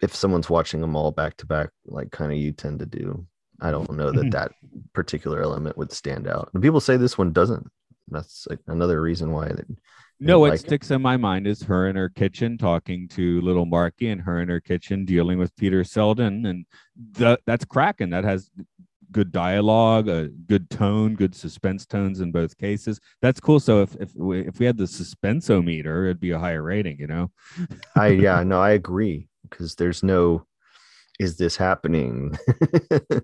if 0.00 0.14
someone's 0.14 0.48
watching 0.48 0.80
them 0.80 0.96
all 0.96 1.10
back 1.10 1.36
to 1.38 1.46
back, 1.46 1.70
like 1.86 2.10
kind 2.10 2.32
of 2.32 2.38
you 2.38 2.52
tend 2.52 2.78
to 2.78 2.86
do. 2.86 3.26
I 3.60 3.70
don't 3.72 3.90
know 3.92 4.12
that 4.12 4.26
Mhm. 4.26 4.30
that 4.32 4.52
particular 4.92 5.42
element 5.42 5.76
would 5.76 5.90
stand 5.92 6.28
out. 6.28 6.50
And 6.54 6.62
people 6.62 6.80
say 6.80 6.96
this 6.96 7.18
one 7.18 7.32
doesn't. 7.32 7.70
That's 8.08 8.46
like 8.48 8.60
another 8.68 9.02
reason 9.02 9.32
why. 9.32 9.48
They, 9.48 9.64
No, 10.20 10.38
what 10.38 10.50
like 10.50 10.60
it. 10.60 10.66
sticks 10.66 10.90
in 10.92 11.02
my 11.02 11.16
mind 11.16 11.46
is 11.48 11.62
her 11.64 11.88
in 11.88 11.96
her 11.96 12.08
kitchen 12.08 12.56
talking 12.56 13.08
to 13.08 13.40
little 13.40 13.66
Markie 13.66 14.08
and 14.08 14.20
her 14.22 14.40
in 14.40 14.48
her 14.48 14.60
kitchen 14.60 15.04
dealing 15.04 15.38
with 15.38 15.54
Peter 15.56 15.82
Selden. 15.84 16.46
And 16.46 16.64
the, 16.96 17.38
that's 17.46 17.64
cracking. 17.64 18.10
That 18.10 18.24
has 18.24 18.48
good 19.12 19.32
dialogue, 19.32 20.08
a 20.08 20.28
good 20.28 20.68
tone, 20.70 21.14
good 21.14 21.34
suspense 21.34 21.86
tones 21.86 22.20
in 22.20 22.30
both 22.32 22.56
cases. 22.58 23.00
That's 23.22 23.40
cool. 23.40 23.60
So 23.60 23.82
if 23.82 23.94
if 23.96 24.14
we, 24.14 24.40
if 24.46 24.58
we 24.58 24.66
had 24.66 24.76
the 24.76 24.84
suspensometer, 24.84 26.04
it'd 26.06 26.20
be 26.20 26.30
a 26.32 26.38
higher 26.38 26.62
rating, 26.62 26.98
you 26.98 27.06
know? 27.06 27.30
I 27.96 28.06
yeah, 28.26 28.42
no, 28.42 28.60
I 28.60 28.70
agree 28.70 29.28
because 29.48 29.74
there's 29.74 30.02
no. 30.02 30.44
Is 31.18 31.36
this 31.36 31.56
happening? 31.56 32.36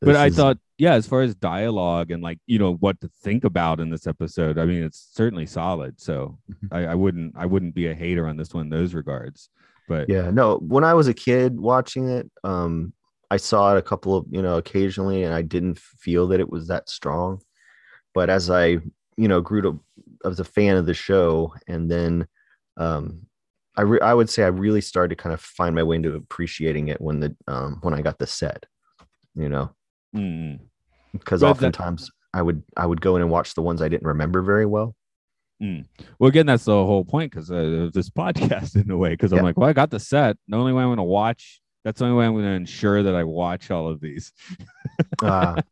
But 0.00 0.16
I 0.16 0.26
is- 0.26 0.36
thought, 0.36 0.58
yeah, 0.78 0.94
as 0.94 1.06
far 1.06 1.22
as 1.22 1.34
dialogue 1.34 2.10
and 2.10 2.22
like, 2.22 2.38
you 2.46 2.58
know, 2.58 2.74
what 2.74 3.00
to 3.00 3.08
think 3.22 3.44
about 3.44 3.80
in 3.80 3.90
this 3.90 4.06
episode, 4.06 4.58
I 4.58 4.64
mean, 4.64 4.82
it's 4.82 5.10
certainly 5.12 5.46
solid. 5.46 6.00
So 6.00 6.38
Mhm. 6.50 6.68
I, 6.70 6.92
I 6.92 6.94
wouldn't 6.94 7.34
I 7.36 7.46
wouldn't 7.46 7.74
be 7.74 7.88
a 7.88 7.94
hater 7.94 8.26
on 8.28 8.36
this 8.36 8.54
one 8.54 8.64
in 8.64 8.70
those 8.70 8.94
regards. 8.94 9.48
But 9.88 10.08
yeah 10.08 10.32
no 10.32 10.56
when 10.58 10.82
i 10.82 10.94
was 10.94 11.06
a 11.06 11.14
kid 11.14 11.60
watching 11.60 12.08
it 12.08 12.28
um 12.42 12.92
i 13.30 13.36
saw 13.36 13.74
it 13.74 13.78
a 13.78 13.82
couple 13.82 14.16
of 14.16 14.24
you 14.30 14.40
know 14.42 14.56
occasionally 14.56 15.22
and 15.24 15.34
i 15.34 15.42
didn't 15.42 15.78
feel 15.78 16.26
that 16.28 16.40
it 16.40 16.50
was 16.50 16.68
that 16.68 16.88
strong 16.88 17.40
but 18.14 18.30
as 18.30 18.50
i 18.50 18.78
you 19.16 19.28
know 19.28 19.40
grew 19.40 19.62
to 19.62 19.80
I 20.24 20.28
was 20.28 20.40
a 20.40 20.44
fan 20.44 20.76
of 20.76 20.86
the 20.86 20.94
show 20.94 21.54
and 21.68 21.90
then 21.90 22.26
um 22.76 23.22
i 23.76 23.82
re- 23.82 24.00
i 24.00 24.12
would 24.14 24.28
say 24.30 24.42
i 24.44 24.48
really 24.48 24.80
started 24.80 25.16
to 25.16 25.22
kind 25.22 25.32
of 25.32 25.40
find 25.40 25.74
my 25.74 25.82
way 25.82 25.96
into 25.96 26.14
appreciating 26.14 26.88
it 26.88 27.00
when 27.00 27.20
the 27.20 27.34
um 27.46 27.78
when 27.82 27.94
i 27.94 28.02
got 28.02 28.18
the 28.18 28.26
set 28.26 28.66
you 29.34 29.48
know 29.48 29.70
mm. 30.14 30.58
because 31.12 31.40
But 31.40 31.46
that- 31.46 31.50
oftentimes 31.52 32.10
i 32.34 32.42
would 32.42 32.62
i 32.76 32.86
would 32.86 33.00
go 33.00 33.16
in 33.16 33.22
and 33.22 33.30
watch 33.30 33.54
the 33.54 33.62
ones 33.62 33.80
i 33.82 33.88
didn't 33.88 34.06
remember 34.06 34.42
very 34.42 34.66
well 34.66 34.94
Well, 36.18 36.28
again, 36.28 36.44
that's 36.44 36.66
the 36.66 36.72
whole 36.72 37.02
point 37.06 37.32
because 37.32 37.50
uh, 37.50 37.54
of 37.54 37.94
this 37.94 38.10
podcast 38.22 38.76
in 38.76 38.90
a 38.90 38.96
way. 38.98 39.10
Because 39.10 39.32
I'm 39.32 39.38
Yeah. 39.38 39.42
like, 39.44 39.56
well, 39.56 39.70
I 39.70 39.72
got 39.72 39.88
the 39.90 39.98
set. 39.98 40.36
The 40.48 40.56
only 40.58 40.74
way 40.74 40.82
I'm 40.82 40.88
going 40.88 40.98
to 40.98 41.02
watch. 41.02 41.62
That's 41.86 42.00
the 42.00 42.06
only 42.06 42.16
way 42.18 42.26
I'm 42.26 42.32
going 42.32 42.44
to 42.44 42.50
ensure 42.50 43.04
that 43.04 43.14
I 43.14 43.22
watch 43.22 43.70
all 43.70 43.86
of 43.86 44.00
these. 44.00 44.32
uh, 45.22 45.62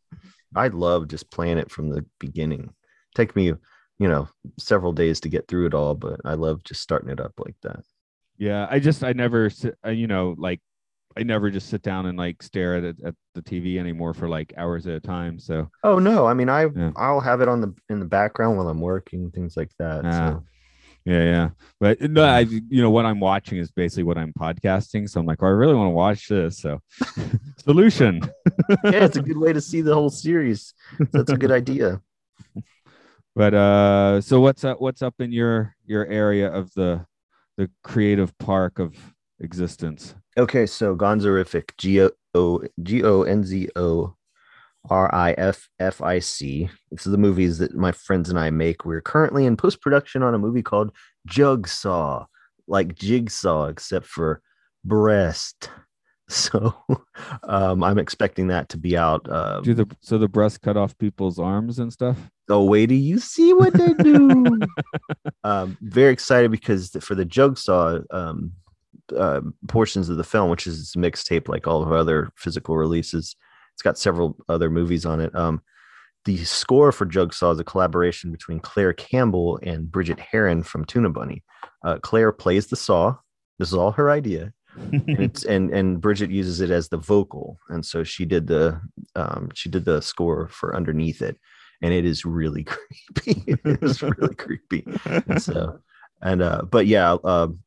I 0.55 0.69
love 0.69 1.09
just 1.09 1.29
playing 1.29 1.57
it 1.57 1.69
from 1.69 1.89
the 1.89 2.05
beginning. 2.19 2.73
Take 3.15 3.35
me, 3.35 3.47
you 3.47 4.07
know, 4.07 4.29
several 4.57 4.93
days 4.93 5.19
to 5.19 5.29
get 5.29 5.49
through 5.49 5.65
it 5.65 5.73
all, 5.73 5.93
but 5.93 6.21
I 6.23 6.35
love 6.35 6.63
just 6.63 6.79
starting 6.79 7.09
it 7.09 7.19
up 7.19 7.33
like 7.37 7.57
that. 7.63 7.81
Yeah, 8.37 8.65
I 8.69 8.79
just 8.79 9.03
I 9.03 9.11
never 9.11 9.51
You 9.85 10.07
know, 10.07 10.35
like 10.37 10.61
I 11.17 11.23
never 11.23 11.51
just 11.51 11.67
sit 11.67 11.81
down 11.81 12.05
and 12.05 12.17
like 12.17 12.41
stare 12.41 12.75
at 12.75 12.85
it 12.85 12.95
at 13.05 13.15
the 13.33 13.41
TV 13.41 13.77
anymore 13.77 14.13
for 14.13 14.29
like 14.29 14.53
hours 14.55 14.87
at 14.87 14.95
a 14.95 15.01
time. 15.01 15.37
So 15.37 15.69
Oh 15.83 15.99
no, 15.99 16.25
I 16.25 16.33
mean 16.33 16.47
I 16.47 16.67
Yeah. 16.73 16.91
I'll 16.95 17.19
have 17.19 17.41
it 17.41 17.49
on 17.49 17.59
the 17.59 17.73
in 17.89 17.99
the 17.99 18.05
background 18.05 18.55
while 18.55 18.69
I'm 18.69 18.79
working, 18.79 19.31
things 19.31 19.57
like 19.57 19.71
that. 19.79 20.05
Ah. 20.05 20.29
So 20.29 20.45
yeah, 21.05 21.23
yeah. 21.23 21.49
But 21.79 22.01
no, 22.01 22.23
I 22.23 22.39
you 22.39 22.81
know 22.81 22.89
what 22.89 23.05
I'm 23.05 23.19
watching 23.19 23.59
is 23.59 23.69
basically 23.69 24.03
what 24.03 24.17
I'm 24.17 24.33
podcasting. 24.33 25.07
So 25.07 25.19
I'm 25.19 25.27
like, 25.27 25.43
oh, 25.43 25.45
I 25.45 25.49
really 25.49 25.75
want 25.75 25.87
to 25.87 25.91
watch 25.91 26.27
this. 26.27 26.57
So 26.57 26.81
solution. 27.57 28.21
yeah, 28.85 29.05
it's 29.05 29.17
a 29.17 29.21
good 29.29 29.37
way 29.37 29.53
to 29.53 29.61
see 29.61 29.81
the 29.81 29.93
whole 29.93 30.09
series. 30.09 30.73
That's 31.11 31.31
a 31.31 31.37
good 31.37 31.51
idea. 31.51 32.01
But 33.35 33.53
uh, 33.53 34.21
so 34.21 34.39
what's 34.39 34.63
up? 34.63 34.81
What's 34.81 35.01
up 35.01 35.15
in 35.19 35.31
your 35.31 35.75
your 35.85 36.07
area 36.07 36.51
of 36.51 36.73
the 36.73 37.05
the 37.57 37.69
creative 37.83 38.35
park 38.39 38.79
of 38.79 38.95
existence? 39.39 40.15
Okay, 40.37 40.65
so 40.65 40.95
Gonzoriffic, 40.95 41.71
G 41.77 42.07
O 42.33 42.63
G 42.81 43.03
O 43.03 43.23
N 43.23 43.43
Z 43.43 43.69
O 43.75 44.15
R 44.89 45.13
I 45.13 45.33
F 45.33 45.69
F 45.79 46.01
I 46.01 46.19
C. 46.19 46.69
This 46.91 47.05
is 47.05 47.11
the 47.11 47.17
movies 47.17 47.57
that 47.59 47.75
my 47.75 47.91
friends 47.91 48.29
and 48.29 48.39
I 48.39 48.49
make. 48.49 48.85
We're 48.85 49.01
currently 49.01 49.45
in 49.45 49.57
post 49.57 49.81
production 49.81 50.23
on 50.23 50.33
a 50.33 50.39
movie 50.39 50.63
called 50.63 50.91
Jugsaw, 51.27 52.25
like 52.67 52.95
Jigsaw, 52.95 53.67
except 53.67 54.05
for 54.05 54.41
breast. 54.83 55.69
So 56.27 56.73
um, 57.43 57.83
I'm 57.83 57.99
expecting 57.99 58.47
that 58.47 58.69
to 58.69 58.79
be 58.79 58.97
out. 58.97 59.31
Um, 59.31 59.61
Do 59.61 59.75
the 59.75 59.85
so 59.99 60.17
the 60.17 60.27
breast 60.27 60.59
cut 60.63 60.75
off 60.75 60.97
people's 60.97 61.37
arms 61.37 61.77
and 61.77 61.93
stuff? 61.93 62.17
oh, 62.49 62.63
wait, 62.63 62.87
do 62.87 62.95
you 62.95 63.19
see 63.19 63.53
what 63.53 63.73
they 63.73 63.93
do? 63.93 64.59
um, 65.43 65.77
very 65.81 66.11
excited 66.11 66.49
because 66.49 66.97
for 67.01 67.13
the 67.13 67.27
Jugsaw 67.27 68.03
um, 68.09 68.53
uh, 69.15 69.41
portions 69.67 70.09
of 70.09 70.17
the 70.17 70.23
film, 70.23 70.49
which 70.49 70.65
is 70.65 70.93
mixtape 70.97 71.47
like 71.47 71.67
all 71.67 71.83
of 71.83 71.91
our 71.91 71.97
other 71.97 72.31
physical 72.35 72.75
releases, 72.75 73.35
it's 73.75 73.83
got 73.83 73.97
several 73.97 74.35
other 74.49 74.69
movies 74.69 75.05
on 75.05 75.19
it. 75.19 75.35
Um, 75.35 75.61
the 76.25 76.37
score 76.43 76.91
for 76.91 77.05
Jugsaw 77.05 77.53
is 77.53 77.59
a 77.59 77.63
collaboration 77.63 78.31
between 78.31 78.59
Claire 78.59 78.93
Campbell 78.93 79.59
and 79.61 79.91
Brigette 79.91 80.19
Herron 80.19 80.63
from 80.63 80.85
Tunabunny. 80.85 81.43
Uh, 81.83 81.99
Claire 82.01 82.31
plays 82.31 82.67
the 82.67 82.75
saw. 82.75 83.15
This 83.59 83.67
is 83.67 83.75
all 83.75 83.91
her 83.91 84.09
idea 84.09 84.51
and 84.77 85.19
it's 85.19 85.43
and 85.45 85.71
and 85.71 86.01
Bridget 86.01 86.29
uses 86.29 86.61
it 86.61 86.71
as 86.71 86.89
the 86.89 86.97
vocal, 86.97 87.59
and 87.69 87.85
so 87.85 88.03
she 88.03 88.25
did 88.25 88.47
the 88.47 88.79
um 89.15 89.49
she 89.53 89.69
did 89.69 89.85
the 89.85 90.01
score 90.01 90.47
for 90.49 90.75
underneath 90.75 91.21
it, 91.21 91.37
and 91.81 91.93
it 91.93 92.05
is 92.05 92.25
really 92.25 92.63
creepy. 93.15 93.43
it 93.47 93.83
is 93.83 94.01
really 94.01 94.35
creepy. 94.35 94.85
So 95.39 95.79
and 96.21 96.41
uh, 96.41 96.63
but 96.63 96.87
yeah, 96.87 97.17
um, 97.23 97.59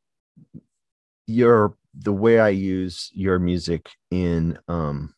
your 1.27 1.77
the 1.95 2.13
way 2.13 2.39
I 2.39 2.51
use 2.51 3.11
your 3.13 3.39
music 3.39 3.91
in 4.11 4.59
um 4.69 5.15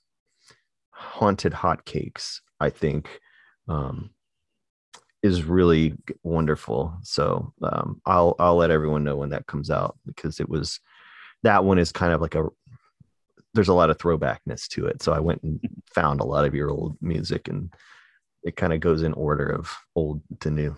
haunted 1.00 1.52
hotcakes, 1.52 2.40
I 2.60 2.70
think, 2.70 3.20
um 3.68 4.10
is 5.22 5.44
really 5.44 5.94
wonderful. 6.22 6.96
So 7.02 7.52
um, 7.62 8.00
I'll 8.06 8.34
I'll 8.38 8.56
let 8.56 8.70
everyone 8.70 9.04
know 9.04 9.16
when 9.16 9.30
that 9.30 9.46
comes 9.46 9.70
out 9.70 9.98
because 10.06 10.40
it 10.40 10.48
was 10.48 10.80
that 11.42 11.64
one 11.64 11.78
is 11.78 11.92
kind 11.92 12.12
of 12.12 12.20
like 12.20 12.34
a 12.34 12.48
there's 13.54 13.68
a 13.68 13.74
lot 13.74 13.90
of 13.90 13.98
throwbackness 13.98 14.68
to 14.68 14.86
it. 14.86 15.02
So 15.02 15.12
I 15.12 15.20
went 15.20 15.42
and 15.42 15.60
found 15.94 16.20
a 16.20 16.26
lot 16.26 16.44
of 16.44 16.54
your 16.54 16.70
old 16.70 16.96
music 17.00 17.48
and 17.48 17.72
it 18.42 18.56
kind 18.56 18.72
of 18.72 18.80
goes 18.80 19.02
in 19.02 19.12
order 19.12 19.48
of 19.48 19.70
old 19.94 20.22
to 20.40 20.50
new. 20.50 20.76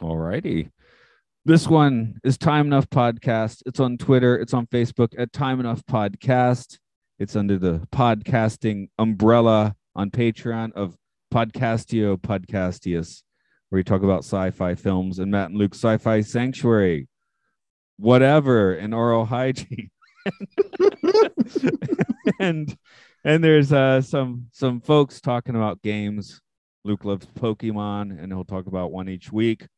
All 0.00 0.16
righty. 0.16 0.70
This 1.44 1.68
one 1.68 2.18
is 2.24 2.38
Time 2.38 2.66
Enough 2.66 2.88
Podcast. 2.88 3.62
It's 3.66 3.78
on 3.78 3.98
Twitter. 3.98 4.36
It's 4.36 4.54
on 4.54 4.66
Facebook 4.66 5.12
at 5.18 5.32
Time 5.32 5.60
Enough 5.60 5.84
Podcast. 5.86 6.78
It's 7.16 7.36
under 7.36 7.58
the 7.58 7.86
podcasting 7.92 8.88
umbrella 8.98 9.76
on 9.94 10.10
Patreon 10.10 10.72
of 10.72 10.96
Podcastio 11.32 12.16
Podcastius, 12.16 13.22
where 13.68 13.78
we 13.78 13.84
talk 13.84 14.02
about 14.02 14.24
sci-fi 14.24 14.74
films 14.74 15.20
and 15.20 15.30
Matt 15.30 15.50
and 15.50 15.58
Luke's 15.58 15.78
Sci-Fi 15.78 16.22
Sanctuary, 16.22 17.06
whatever, 17.98 18.74
and 18.74 18.92
oral 18.92 19.26
hygiene. 19.26 19.90
and 22.40 22.76
and 23.24 23.44
there's 23.44 23.72
uh 23.72 24.00
some 24.00 24.48
some 24.50 24.80
folks 24.80 25.20
talking 25.20 25.54
about 25.54 25.82
games. 25.82 26.40
Luke 26.84 27.04
loves 27.04 27.26
Pokemon, 27.26 28.20
and 28.20 28.32
he'll 28.32 28.44
talk 28.44 28.66
about 28.66 28.90
one 28.90 29.08
each 29.08 29.30
week 29.30 29.68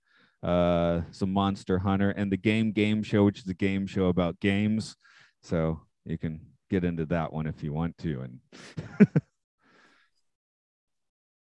uh 0.43 1.01
some 1.11 1.33
monster 1.33 1.79
hunter 1.79 2.11
and 2.11 2.31
the 2.31 2.37
game 2.37 2.71
game 2.71 3.03
show 3.03 3.25
which 3.25 3.39
is 3.39 3.49
a 3.49 3.55
game 3.55 3.87
show 3.87 4.07
about 4.07 4.39
games 4.39 4.95
so 5.41 5.81
you 6.05 6.19
can 6.19 6.39
get 6.71 6.85
into 6.85 7.07
that 7.07 7.33
one 7.33 7.47
if 7.47 7.63
you 7.63 7.73
want 7.73 7.97
to. 7.99 8.23
And 8.23 8.41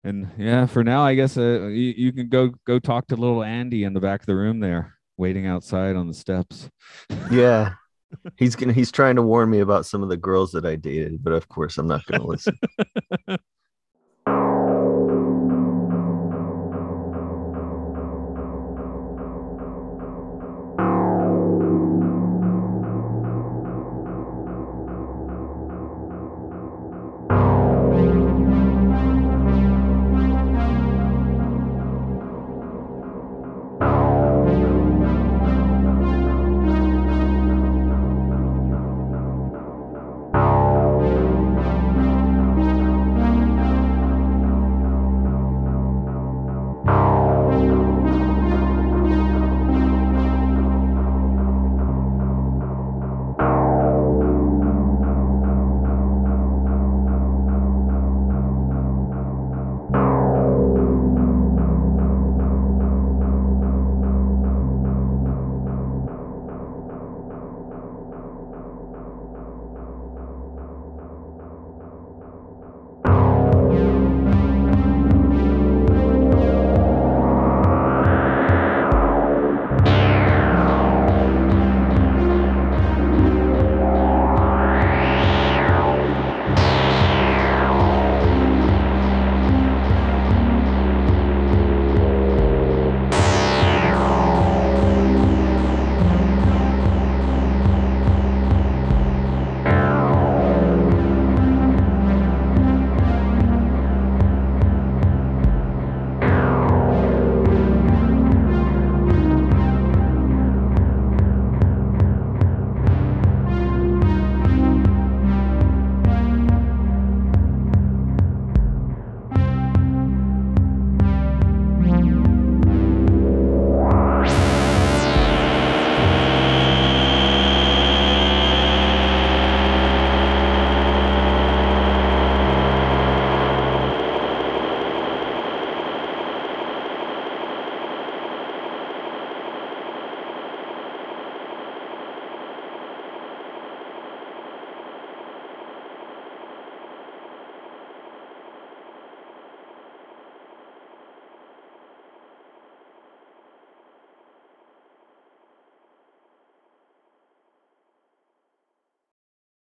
and 0.04 0.30
yeah, 0.38 0.66
for 0.66 0.84
now, 0.84 1.02
I 1.02 1.14
guess 1.14 1.36
uh, 1.36 1.66
you, 1.66 1.94
you 1.96 2.12
can 2.12 2.28
go 2.28 2.52
go 2.66 2.78
talk 2.78 3.06
to 3.08 3.16
little 3.16 3.42
Andy 3.42 3.84
in 3.84 3.92
the 3.92 4.00
back 4.00 4.20
of 4.20 4.26
the 4.26 4.36
room 4.36 4.60
there, 4.60 4.94
waiting 5.16 5.46
outside 5.46 5.96
on 5.96 6.08
the 6.08 6.14
steps. 6.14 6.70
Yeah. 7.30 7.74
He's 8.36 8.56
gonna 8.56 8.74
he's 8.74 8.92
trying 8.92 9.16
to 9.16 9.22
warn 9.22 9.48
me 9.48 9.60
about 9.60 9.86
some 9.86 10.02
of 10.02 10.10
the 10.10 10.18
girls 10.18 10.52
that 10.52 10.66
I 10.66 10.76
dated, 10.76 11.24
but 11.24 11.32
of 11.32 11.48
course 11.48 11.78
I'm 11.78 11.86
not 11.86 12.04
gonna 12.04 12.26
listen. 12.26 12.58